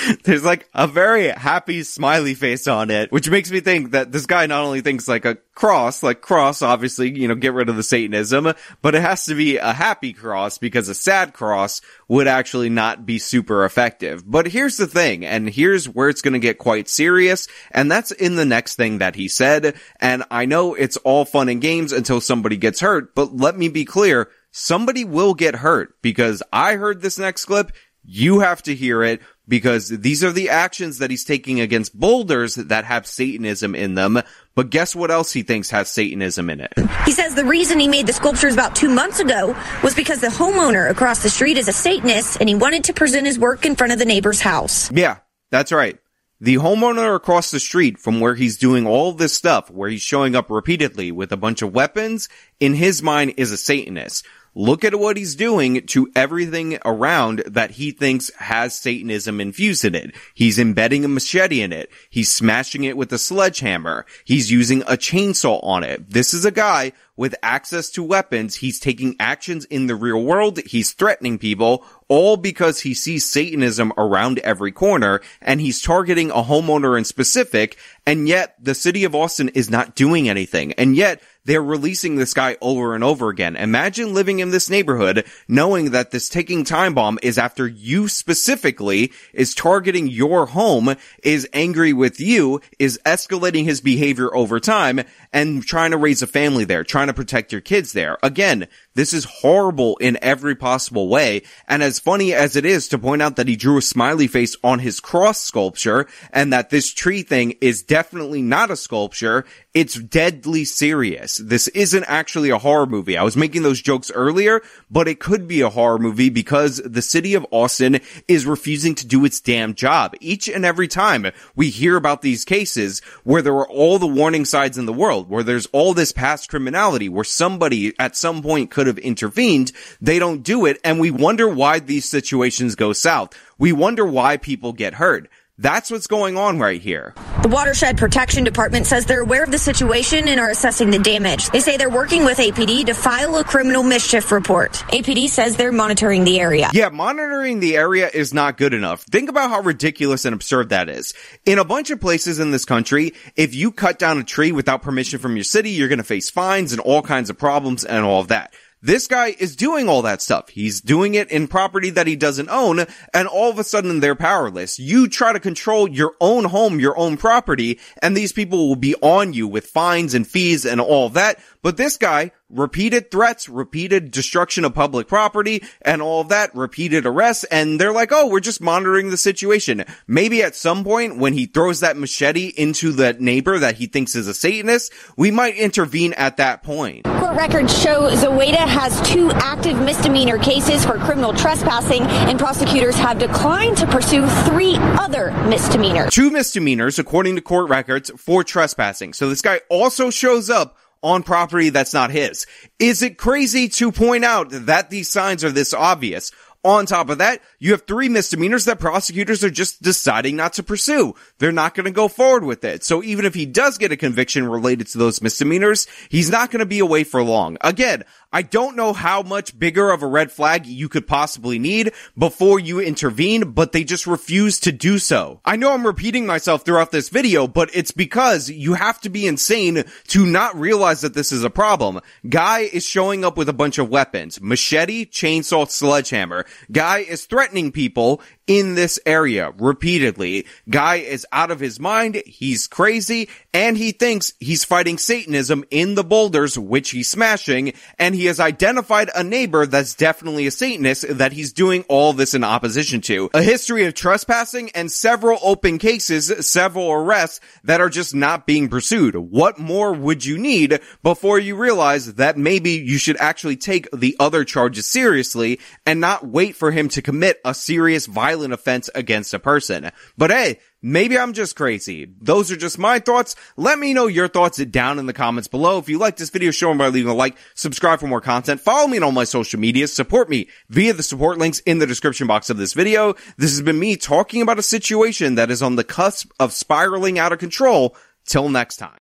There's 0.24 0.44
like 0.44 0.68
a 0.74 0.86
very 0.86 1.28
happy 1.28 1.82
smiley 1.82 2.34
face 2.34 2.66
on 2.66 2.90
it, 2.90 3.12
which 3.12 3.30
makes 3.30 3.50
me 3.50 3.60
think 3.60 3.92
that 3.92 4.12
this 4.12 4.26
guy 4.26 4.46
not 4.46 4.64
only 4.64 4.80
thinks 4.80 5.08
like 5.08 5.24
a 5.24 5.38
cross, 5.54 6.02
like 6.02 6.20
cross, 6.20 6.62
obviously, 6.62 7.16
you 7.18 7.28
know, 7.28 7.34
get 7.34 7.52
rid 7.52 7.68
of 7.68 7.76
the 7.76 7.82
Satanism, 7.82 8.52
but 8.82 8.94
it 8.94 9.02
has 9.02 9.24
to 9.26 9.34
be 9.34 9.56
a 9.56 9.72
happy 9.72 10.12
cross 10.12 10.58
because 10.58 10.88
a 10.88 10.94
sad 10.94 11.32
cross 11.32 11.80
would 12.08 12.26
actually 12.26 12.68
not 12.68 13.06
be 13.06 13.18
super 13.18 13.64
effective. 13.64 14.28
But 14.28 14.48
here's 14.48 14.76
the 14.76 14.86
thing, 14.86 15.24
and 15.24 15.48
here's 15.48 15.88
where 15.88 16.08
it's 16.08 16.22
gonna 16.22 16.38
get 16.38 16.58
quite 16.58 16.88
serious, 16.88 17.46
and 17.70 17.90
that's 17.90 18.10
in 18.10 18.36
the 18.36 18.44
next 18.44 18.76
thing 18.76 18.98
that 18.98 19.14
he 19.14 19.28
said, 19.28 19.74
and 20.00 20.24
I 20.30 20.46
know 20.46 20.74
it's 20.74 20.96
all 20.98 21.24
fun 21.24 21.48
and 21.48 21.60
games 21.60 21.92
until 21.92 22.20
somebody 22.20 22.56
gets 22.56 22.80
hurt, 22.80 23.14
but 23.14 23.36
let 23.36 23.56
me 23.56 23.68
be 23.68 23.84
clear, 23.84 24.30
somebody 24.50 25.04
will 25.04 25.34
get 25.34 25.56
hurt 25.56 26.00
because 26.02 26.42
I 26.52 26.76
heard 26.76 27.00
this 27.00 27.18
next 27.18 27.44
clip, 27.46 27.72
you 28.04 28.40
have 28.40 28.62
to 28.64 28.74
hear 28.74 29.02
it 29.02 29.20
because 29.46 29.88
these 29.88 30.24
are 30.24 30.32
the 30.32 30.48
actions 30.48 30.98
that 30.98 31.10
he's 31.10 31.24
taking 31.24 31.60
against 31.60 31.98
boulders 31.98 32.54
that 32.54 32.84
have 32.84 33.06
Satanism 33.06 33.74
in 33.74 33.94
them. 33.94 34.20
But 34.54 34.70
guess 34.70 34.94
what 34.94 35.10
else 35.10 35.32
he 35.32 35.42
thinks 35.42 35.70
has 35.70 35.90
Satanism 35.90 36.48
in 36.50 36.60
it? 36.60 36.72
He 37.04 37.12
says 37.12 37.34
the 37.34 37.44
reason 37.44 37.80
he 37.80 37.88
made 37.88 38.06
the 38.06 38.12
sculptures 38.12 38.54
about 38.54 38.74
two 38.74 38.88
months 38.88 39.20
ago 39.20 39.56
was 39.82 39.94
because 39.94 40.20
the 40.20 40.28
homeowner 40.28 40.88
across 40.90 41.22
the 41.22 41.30
street 41.30 41.58
is 41.58 41.68
a 41.68 41.72
Satanist 41.72 42.38
and 42.40 42.48
he 42.48 42.54
wanted 42.54 42.84
to 42.84 42.92
present 42.92 43.26
his 43.26 43.38
work 43.38 43.66
in 43.66 43.76
front 43.76 43.92
of 43.92 43.98
the 43.98 44.04
neighbor's 44.04 44.40
house. 44.40 44.90
Yeah, 44.92 45.18
that's 45.50 45.72
right. 45.72 45.98
The 46.40 46.56
homeowner 46.56 47.14
across 47.14 47.50
the 47.50 47.60
street 47.60 47.98
from 47.98 48.20
where 48.20 48.34
he's 48.34 48.58
doing 48.58 48.86
all 48.86 49.12
this 49.12 49.32
stuff, 49.32 49.70
where 49.70 49.88
he's 49.88 50.02
showing 50.02 50.34
up 50.34 50.50
repeatedly 50.50 51.12
with 51.12 51.32
a 51.32 51.36
bunch 51.36 51.62
of 51.62 51.72
weapons, 51.72 52.28
in 52.60 52.74
his 52.74 53.02
mind 53.02 53.34
is 53.36 53.52
a 53.52 53.56
Satanist. 53.56 54.26
Look 54.54 54.84
at 54.84 54.98
what 54.98 55.16
he's 55.16 55.34
doing 55.34 55.86
to 55.88 56.10
everything 56.14 56.78
around 56.84 57.40
that 57.46 57.72
he 57.72 57.90
thinks 57.90 58.32
has 58.34 58.78
Satanism 58.78 59.40
infused 59.40 59.84
in 59.84 59.94
it. 59.94 60.14
He's 60.32 60.58
embedding 60.58 61.04
a 61.04 61.08
machete 61.08 61.60
in 61.60 61.72
it. 61.72 61.90
He's 62.08 62.32
smashing 62.32 62.84
it 62.84 62.96
with 62.96 63.12
a 63.12 63.18
sledgehammer. 63.18 64.06
He's 64.24 64.52
using 64.52 64.82
a 64.82 64.96
chainsaw 64.96 65.58
on 65.64 65.82
it. 65.82 66.10
This 66.10 66.32
is 66.32 66.44
a 66.44 66.52
guy 66.52 66.92
with 67.16 67.34
access 67.42 67.90
to 67.90 68.02
weapons. 68.02 68.56
He's 68.56 68.80
taking 68.80 69.16
actions 69.20 69.64
in 69.66 69.86
the 69.86 69.94
real 69.94 70.22
world. 70.22 70.58
He's 70.58 70.92
threatening 70.92 71.38
people 71.38 71.84
all 72.08 72.36
because 72.36 72.80
he 72.80 72.94
sees 72.94 73.28
Satanism 73.28 73.92
around 73.96 74.38
every 74.40 74.72
corner 74.72 75.20
and 75.40 75.60
he's 75.60 75.80
targeting 75.80 76.30
a 76.30 76.42
homeowner 76.42 76.98
in 76.98 77.04
specific. 77.04 77.76
And 78.06 78.28
yet 78.28 78.56
the 78.60 78.74
city 78.74 79.04
of 79.04 79.14
Austin 79.14 79.48
is 79.50 79.70
not 79.70 79.94
doing 79.94 80.28
anything. 80.28 80.72
And 80.72 80.96
yet 80.96 81.22
they're 81.44 81.62
releasing 81.62 82.16
this 82.16 82.34
guy 82.34 82.56
over 82.60 82.94
and 82.94 83.04
over 83.04 83.28
again. 83.28 83.56
Imagine 83.56 84.14
living 84.14 84.38
in 84.38 84.50
this 84.50 84.70
neighborhood 84.70 85.26
knowing 85.48 85.90
that 85.90 86.10
this 86.10 86.28
ticking 86.28 86.64
time 86.64 86.94
bomb 86.94 87.18
is 87.22 87.38
after 87.38 87.66
you 87.66 88.08
specifically, 88.08 89.12
is 89.32 89.54
targeting 89.54 90.06
your 90.06 90.46
home, 90.46 90.94
is 91.22 91.48
angry 91.52 91.92
with 91.92 92.20
you, 92.20 92.60
is 92.78 92.98
escalating 93.04 93.64
his 93.64 93.80
behavior 93.80 94.34
over 94.34 94.58
time, 94.58 95.00
and 95.32 95.62
trying 95.64 95.90
to 95.90 95.96
raise 95.96 96.22
a 96.22 96.26
family 96.26 96.64
there, 96.64 96.84
trying 96.84 97.08
to 97.08 97.14
protect 97.14 97.52
your 97.52 97.60
kids 97.60 97.92
there. 97.92 98.18
Again, 98.22 98.66
this 98.94 99.12
is 99.12 99.24
horrible 99.24 99.96
in 99.96 100.18
every 100.22 100.54
possible 100.54 101.08
way. 101.08 101.42
And 101.66 101.82
as 101.82 101.98
funny 101.98 102.32
as 102.32 102.54
it 102.56 102.64
is 102.64 102.88
to 102.88 102.98
point 102.98 103.22
out 103.22 103.36
that 103.36 103.48
he 103.48 103.56
drew 103.56 103.78
a 103.78 103.82
smiley 103.82 104.28
face 104.28 104.56
on 104.62 104.78
his 104.78 105.00
cross 105.00 105.40
sculpture 105.40 106.06
and 106.32 106.52
that 106.52 106.70
this 106.70 106.92
tree 106.92 107.22
thing 107.22 107.56
is 107.60 107.82
definitely 107.82 108.40
not 108.40 108.70
a 108.70 108.76
sculpture, 108.76 109.44
it's 109.74 109.94
deadly 109.94 110.64
serious. 110.64 111.38
This 111.38 111.66
isn't 111.68 112.04
actually 112.04 112.50
a 112.50 112.58
horror 112.58 112.86
movie. 112.86 113.18
I 113.18 113.24
was 113.24 113.36
making 113.36 113.64
those 113.64 113.82
jokes 113.82 114.12
earlier, 114.12 114.62
but 114.88 115.08
it 115.08 115.18
could 115.18 115.48
be 115.48 115.62
a 115.62 115.70
horror 115.70 115.98
movie 115.98 116.30
because 116.30 116.76
the 116.76 117.02
city 117.02 117.34
of 117.34 117.44
Austin 117.50 118.00
is 118.28 118.46
refusing 118.46 118.94
to 118.94 119.06
do 119.06 119.24
its 119.24 119.40
damn 119.40 119.74
job. 119.74 120.14
Each 120.20 120.48
and 120.48 120.64
every 120.64 120.86
time 120.86 121.26
we 121.56 121.70
hear 121.70 121.96
about 121.96 122.22
these 122.22 122.44
cases 122.44 123.02
where 123.24 123.42
there 123.42 123.54
are 123.54 123.68
all 123.68 123.98
the 123.98 124.06
warning 124.06 124.44
signs 124.44 124.78
in 124.78 124.86
the 124.86 124.92
world, 124.92 125.28
where 125.28 125.42
there's 125.42 125.66
all 125.66 125.92
this 125.92 126.12
past 126.12 126.48
criminality, 126.48 127.08
where 127.08 127.24
somebody 127.24 127.92
at 127.98 128.16
some 128.16 128.42
point 128.42 128.70
could 128.70 128.83
have 128.86 128.98
intervened, 128.98 129.72
they 130.00 130.18
don't 130.18 130.42
do 130.42 130.66
it, 130.66 130.78
and 130.84 131.00
we 131.00 131.10
wonder 131.10 131.48
why 131.48 131.78
these 131.78 132.04
situations 132.04 132.74
go 132.74 132.92
south. 132.92 133.32
We 133.58 133.72
wonder 133.72 134.04
why 134.04 134.36
people 134.36 134.72
get 134.72 134.94
hurt. 134.94 135.28
That's 135.56 135.88
what's 135.88 136.08
going 136.08 136.36
on 136.36 136.58
right 136.58 136.80
here. 136.80 137.14
The 137.42 137.48
Watershed 137.48 137.96
Protection 137.96 138.42
Department 138.42 138.86
says 138.86 139.06
they're 139.06 139.20
aware 139.20 139.44
of 139.44 139.52
the 139.52 139.58
situation 139.58 140.26
and 140.26 140.40
are 140.40 140.50
assessing 140.50 140.90
the 140.90 140.98
damage. 140.98 141.48
They 141.50 141.60
say 141.60 141.76
they're 141.76 141.88
working 141.88 142.24
with 142.24 142.38
APD 142.38 142.86
to 142.86 142.94
file 142.94 143.36
a 143.36 143.44
criminal 143.44 143.84
mischief 143.84 144.32
report. 144.32 144.72
APD 144.72 145.28
says 145.28 145.56
they're 145.56 145.70
monitoring 145.70 146.24
the 146.24 146.40
area. 146.40 146.70
Yeah, 146.72 146.88
monitoring 146.88 147.60
the 147.60 147.76
area 147.76 148.10
is 148.12 148.34
not 148.34 148.56
good 148.56 148.74
enough. 148.74 149.02
Think 149.02 149.30
about 149.30 149.48
how 149.48 149.60
ridiculous 149.60 150.24
and 150.24 150.34
absurd 150.34 150.70
that 150.70 150.88
is. 150.88 151.14
In 151.46 151.60
a 151.60 151.64
bunch 151.64 151.90
of 151.90 152.00
places 152.00 152.40
in 152.40 152.50
this 152.50 152.64
country, 152.64 153.12
if 153.36 153.54
you 153.54 153.70
cut 153.70 154.00
down 154.00 154.18
a 154.18 154.24
tree 154.24 154.50
without 154.50 154.82
permission 154.82 155.20
from 155.20 155.36
your 155.36 155.44
city, 155.44 155.70
you're 155.70 155.88
going 155.88 155.98
to 155.98 156.04
face 156.04 156.30
fines 156.30 156.72
and 156.72 156.80
all 156.80 157.02
kinds 157.02 157.30
of 157.30 157.38
problems 157.38 157.84
and 157.84 158.04
all 158.04 158.20
of 158.20 158.28
that. 158.28 158.52
This 158.84 159.06
guy 159.06 159.34
is 159.38 159.56
doing 159.56 159.88
all 159.88 160.02
that 160.02 160.20
stuff. 160.20 160.50
He's 160.50 160.82
doing 160.82 161.14
it 161.14 161.30
in 161.30 161.48
property 161.48 161.88
that 161.88 162.06
he 162.06 162.16
doesn't 162.16 162.50
own, 162.50 162.84
and 163.14 163.26
all 163.26 163.48
of 163.48 163.58
a 163.58 163.64
sudden 163.64 164.00
they're 164.00 164.14
powerless. 164.14 164.78
You 164.78 165.08
try 165.08 165.32
to 165.32 165.40
control 165.40 165.88
your 165.88 166.12
own 166.20 166.44
home, 166.44 166.78
your 166.78 166.94
own 166.98 167.16
property, 167.16 167.80
and 168.02 168.14
these 168.14 168.34
people 168.34 168.68
will 168.68 168.76
be 168.76 168.94
on 168.96 169.32
you 169.32 169.48
with 169.48 169.68
fines 169.68 170.12
and 170.12 170.28
fees 170.28 170.66
and 170.66 170.82
all 170.82 171.08
that. 171.08 171.38
But 171.62 171.78
this 171.78 171.96
guy, 171.96 172.32
repeated 172.54 173.10
threats, 173.10 173.48
repeated 173.48 174.10
destruction 174.10 174.64
of 174.64 174.74
public 174.74 175.08
property, 175.08 175.62
and 175.82 176.00
all 176.00 176.20
of 176.20 176.28
that, 176.28 176.54
repeated 176.54 177.04
arrests, 177.04 177.44
and 177.44 177.80
they're 177.80 177.92
like, 177.92 178.12
oh, 178.12 178.28
we're 178.28 178.40
just 178.40 178.60
monitoring 178.60 179.10
the 179.10 179.16
situation. 179.16 179.84
Maybe 180.06 180.42
at 180.42 180.54
some 180.54 180.84
point 180.84 181.18
when 181.18 181.32
he 181.32 181.46
throws 181.46 181.80
that 181.80 181.96
machete 181.96 182.46
into 182.56 182.92
the 182.92 183.14
neighbor 183.14 183.58
that 183.58 183.76
he 183.76 183.86
thinks 183.86 184.14
is 184.14 184.28
a 184.28 184.34
Satanist, 184.34 184.92
we 185.16 185.30
might 185.30 185.56
intervene 185.56 186.12
at 186.14 186.36
that 186.36 186.62
point. 186.62 187.04
Court 187.04 187.36
records 187.36 187.76
show 187.82 188.10
Zoeda 188.10 188.56
has 188.56 189.00
two 189.08 189.30
active 189.32 189.78
misdemeanor 189.80 190.38
cases 190.38 190.84
for 190.84 190.98
criminal 190.98 191.34
trespassing, 191.34 192.02
and 192.02 192.38
prosecutors 192.38 192.96
have 192.96 193.18
declined 193.18 193.76
to 193.78 193.86
pursue 193.86 194.26
three 194.44 194.76
other 194.76 195.32
misdemeanors. 195.48 196.12
Two 196.12 196.30
misdemeanors, 196.30 196.98
according 196.98 197.34
to 197.34 197.42
court 197.42 197.68
records, 197.68 198.10
for 198.16 198.44
trespassing. 198.44 199.12
So 199.12 199.28
this 199.28 199.42
guy 199.42 199.60
also 199.68 200.10
shows 200.10 200.48
up 200.48 200.76
on 201.04 201.22
property 201.22 201.68
that's 201.68 201.92
not 201.94 202.10
his. 202.10 202.46
Is 202.78 203.02
it 203.02 203.18
crazy 203.18 203.68
to 203.68 203.92
point 203.92 204.24
out 204.24 204.48
that 204.50 204.88
these 204.88 205.10
signs 205.10 205.44
are 205.44 205.52
this 205.52 205.74
obvious? 205.74 206.32
On 206.64 206.86
top 206.86 207.10
of 207.10 207.18
that, 207.18 207.42
you 207.58 207.72
have 207.72 207.82
three 207.82 208.08
misdemeanors 208.08 208.64
that 208.64 208.80
prosecutors 208.80 209.44
are 209.44 209.50
just 209.50 209.82
deciding 209.82 210.34
not 210.34 210.54
to 210.54 210.62
pursue. 210.62 211.14
They're 211.38 211.52
not 211.52 211.74
going 211.74 211.84
to 211.84 211.90
go 211.90 212.08
forward 212.08 212.42
with 212.42 212.64
it. 212.64 212.82
So 212.82 213.02
even 213.02 213.26
if 213.26 213.34
he 213.34 213.44
does 213.44 213.76
get 213.76 213.92
a 213.92 213.98
conviction 213.98 214.48
related 214.48 214.86
to 214.88 214.98
those 214.98 215.20
misdemeanors, 215.20 215.86
he's 216.08 216.30
not 216.30 216.50
going 216.50 216.60
to 216.60 216.66
be 216.66 216.78
away 216.78 217.04
for 217.04 217.22
long. 217.22 217.58
Again, 217.60 218.04
I 218.32 218.42
don't 218.42 218.74
know 218.74 218.92
how 218.92 219.22
much 219.22 219.56
bigger 219.56 219.90
of 219.90 220.02
a 220.02 220.08
red 220.08 220.32
flag 220.32 220.66
you 220.66 220.88
could 220.88 221.06
possibly 221.06 221.60
need 221.60 221.92
before 222.18 222.58
you 222.58 222.80
intervene, 222.80 223.52
but 223.52 223.70
they 223.70 223.84
just 223.84 224.08
refuse 224.08 224.58
to 224.60 224.72
do 224.72 224.98
so. 224.98 225.40
I 225.44 225.54
know 225.54 225.72
I'm 225.72 225.86
repeating 225.86 226.26
myself 226.26 226.64
throughout 226.64 226.90
this 226.90 227.10
video, 227.10 227.46
but 227.46 227.70
it's 227.74 227.92
because 227.92 228.50
you 228.50 228.74
have 228.74 229.00
to 229.02 229.08
be 229.08 229.28
insane 229.28 229.84
to 230.08 230.26
not 230.26 230.58
realize 230.58 231.02
that 231.02 231.14
this 231.14 231.30
is 231.30 231.44
a 231.44 231.50
problem. 231.50 232.00
Guy 232.28 232.60
is 232.60 232.84
showing 232.84 233.24
up 233.24 233.36
with 233.36 233.48
a 233.48 233.52
bunch 233.52 233.78
of 233.78 233.88
weapons. 233.88 234.40
Machete, 234.40 235.06
chainsaw, 235.06 235.70
sledgehammer. 235.70 236.44
Guy 236.70 236.98
is 236.98 237.26
threatening 237.26 237.72
people 237.72 238.20
in 238.46 238.74
this 238.74 238.98
area 239.06 239.52
repeatedly. 239.58 240.46
Guy 240.68 240.96
is 240.96 241.26
out 241.32 241.50
of 241.50 241.60
his 241.60 241.80
mind. 241.80 242.22
He's 242.26 242.66
crazy 242.66 243.28
and 243.52 243.76
he 243.76 243.92
thinks 243.92 244.34
he's 244.40 244.64
fighting 244.64 244.98
Satanism 244.98 245.64
in 245.70 245.94
the 245.94 246.04
boulders, 246.04 246.58
which 246.58 246.90
he's 246.90 247.08
smashing. 247.08 247.72
And 247.98 248.14
he 248.14 248.26
has 248.26 248.40
identified 248.40 249.10
a 249.14 249.24
neighbor 249.24 249.66
that's 249.66 249.94
definitely 249.94 250.46
a 250.46 250.50
Satanist 250.50 251.06
that 251.18 251.32
he's 251.32 251.52
doing 251.52 251.84
all 251.88 252.12
this 252.12 252.34
in 252.34 252.44
opposition 252.44 253.00
to. 253.02 253.30
A 253.32 253.42
history 253.42 253.84
of 253.84 253.94
trespassing 253.94 254.70
and 254.70 254.90
several 254.90 255.38
open 255.42 255.78
cases, 255.78 256.32
several 256.46 256.90
arrests 256.92 257.40
that 257.64 257.80
are 257.80 257.90
just 257.90 258.14
not 258.14 258.46
being 258.46 258.68
pursued. 258.68 259.14
What 259.16 259.58
more 259.58 259.92
would 259.92 260.24
you 260.24 260.36
need 260.36 260.80
before 261.02 261.38
you 261.38 261.56
realize 261.56 262.14
that 262.14 262.36
maybe 262.36 262.72
you 262.72 262.98
should 262.98 263.16
actually 263.18 263.56
take 263.56 263.88
the 263.92 264.16
other 264.20 264.44
charges 264.44 264.86
seriously 264.86 265.60
and 265.86 266.00
not 266.00 266.26
wait 266.26 266.56
for 266.56 266.70
him 266.70 266.88
to 266.90 267.02
commit 267.02 267.40
a 267.44 267.54
serious 267.54 268.06
violent 268.06 268.33
offense 268.42 268.90
against 268.94 269.34
a 269.34 269.38
person? 269.38 269.90
But 270.16 270.30
hey, 270.30 270.58
Maybe 270.86 271.18
I'm 271.18 271.32
just 271.32 271.56
crazy. 271.56 272.12
Those 272.20 272.52
are 272.52 272.58
just 272.58 272.78
my 272.78 272.98
thoughts. 272.98 273.36
Let 273.56 273.78
me 273.78 273.94
know 273.94 274.06
your 274.06 274.28
thoughts 274.28 274.62
down 274.66 274.98
in 274.98 275.06
the 275.06 275.14
comments 275.14 275.48
below. 275.48 275.78
If 275.78 275.88
you 275.88 275.96
like 275.96 276.18
this 276.18 276.28
video, 276.28 276.50
show 276.50 276.68
them 276.68 276.76
by 276.76 276.88
leaving 276.88 277.10
a 277.10 277.14
like, 277.14 277.38
subscribe 277.54 278.00
for 278.00 278.06
more 278.06 278.20
content, 278.20 278.60
follow 278.60 278.86
me 278.86 278.98
on 278.98 279.02
all 279.02 279.10
my 279.10 279.24
social 279.24 279.58
medias, 279.58 279.94
support 279.94 280.28
me 280.28 280.46
via 280.68 280.92
the 280.92 281.02
support 281.02 281.38
links 281.38 281.60
in 281.60 281.78
the 281.78 281.86
description 281.86 282.26
box 282.26 282.50
of 282.50 282.58
this 282.58 282.74
video. 282.74 283.14
This 283.38 283.52
has 283.52 283.62
been 283.62 283.78
me 283.78 283.96
talking 283.96 284.42
about 284.42 284.58
a 284.58 284.62
situation 284.62 285.36
that 285.36 285.50
is 285.50 285.62
on 285.62 285.76
the 285.76 285.84
cusp 285.84 286.30
of 286.38 286.52
spiraling 286.52 287.18
out 287.18 287.32
of 287.32 287.38
control. 287.38 287.96
Till 288.26 288.50
next 288.50 288.76
time. 288.76 289.03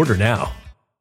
Order 0.00 0.16
now. 0.16 0.59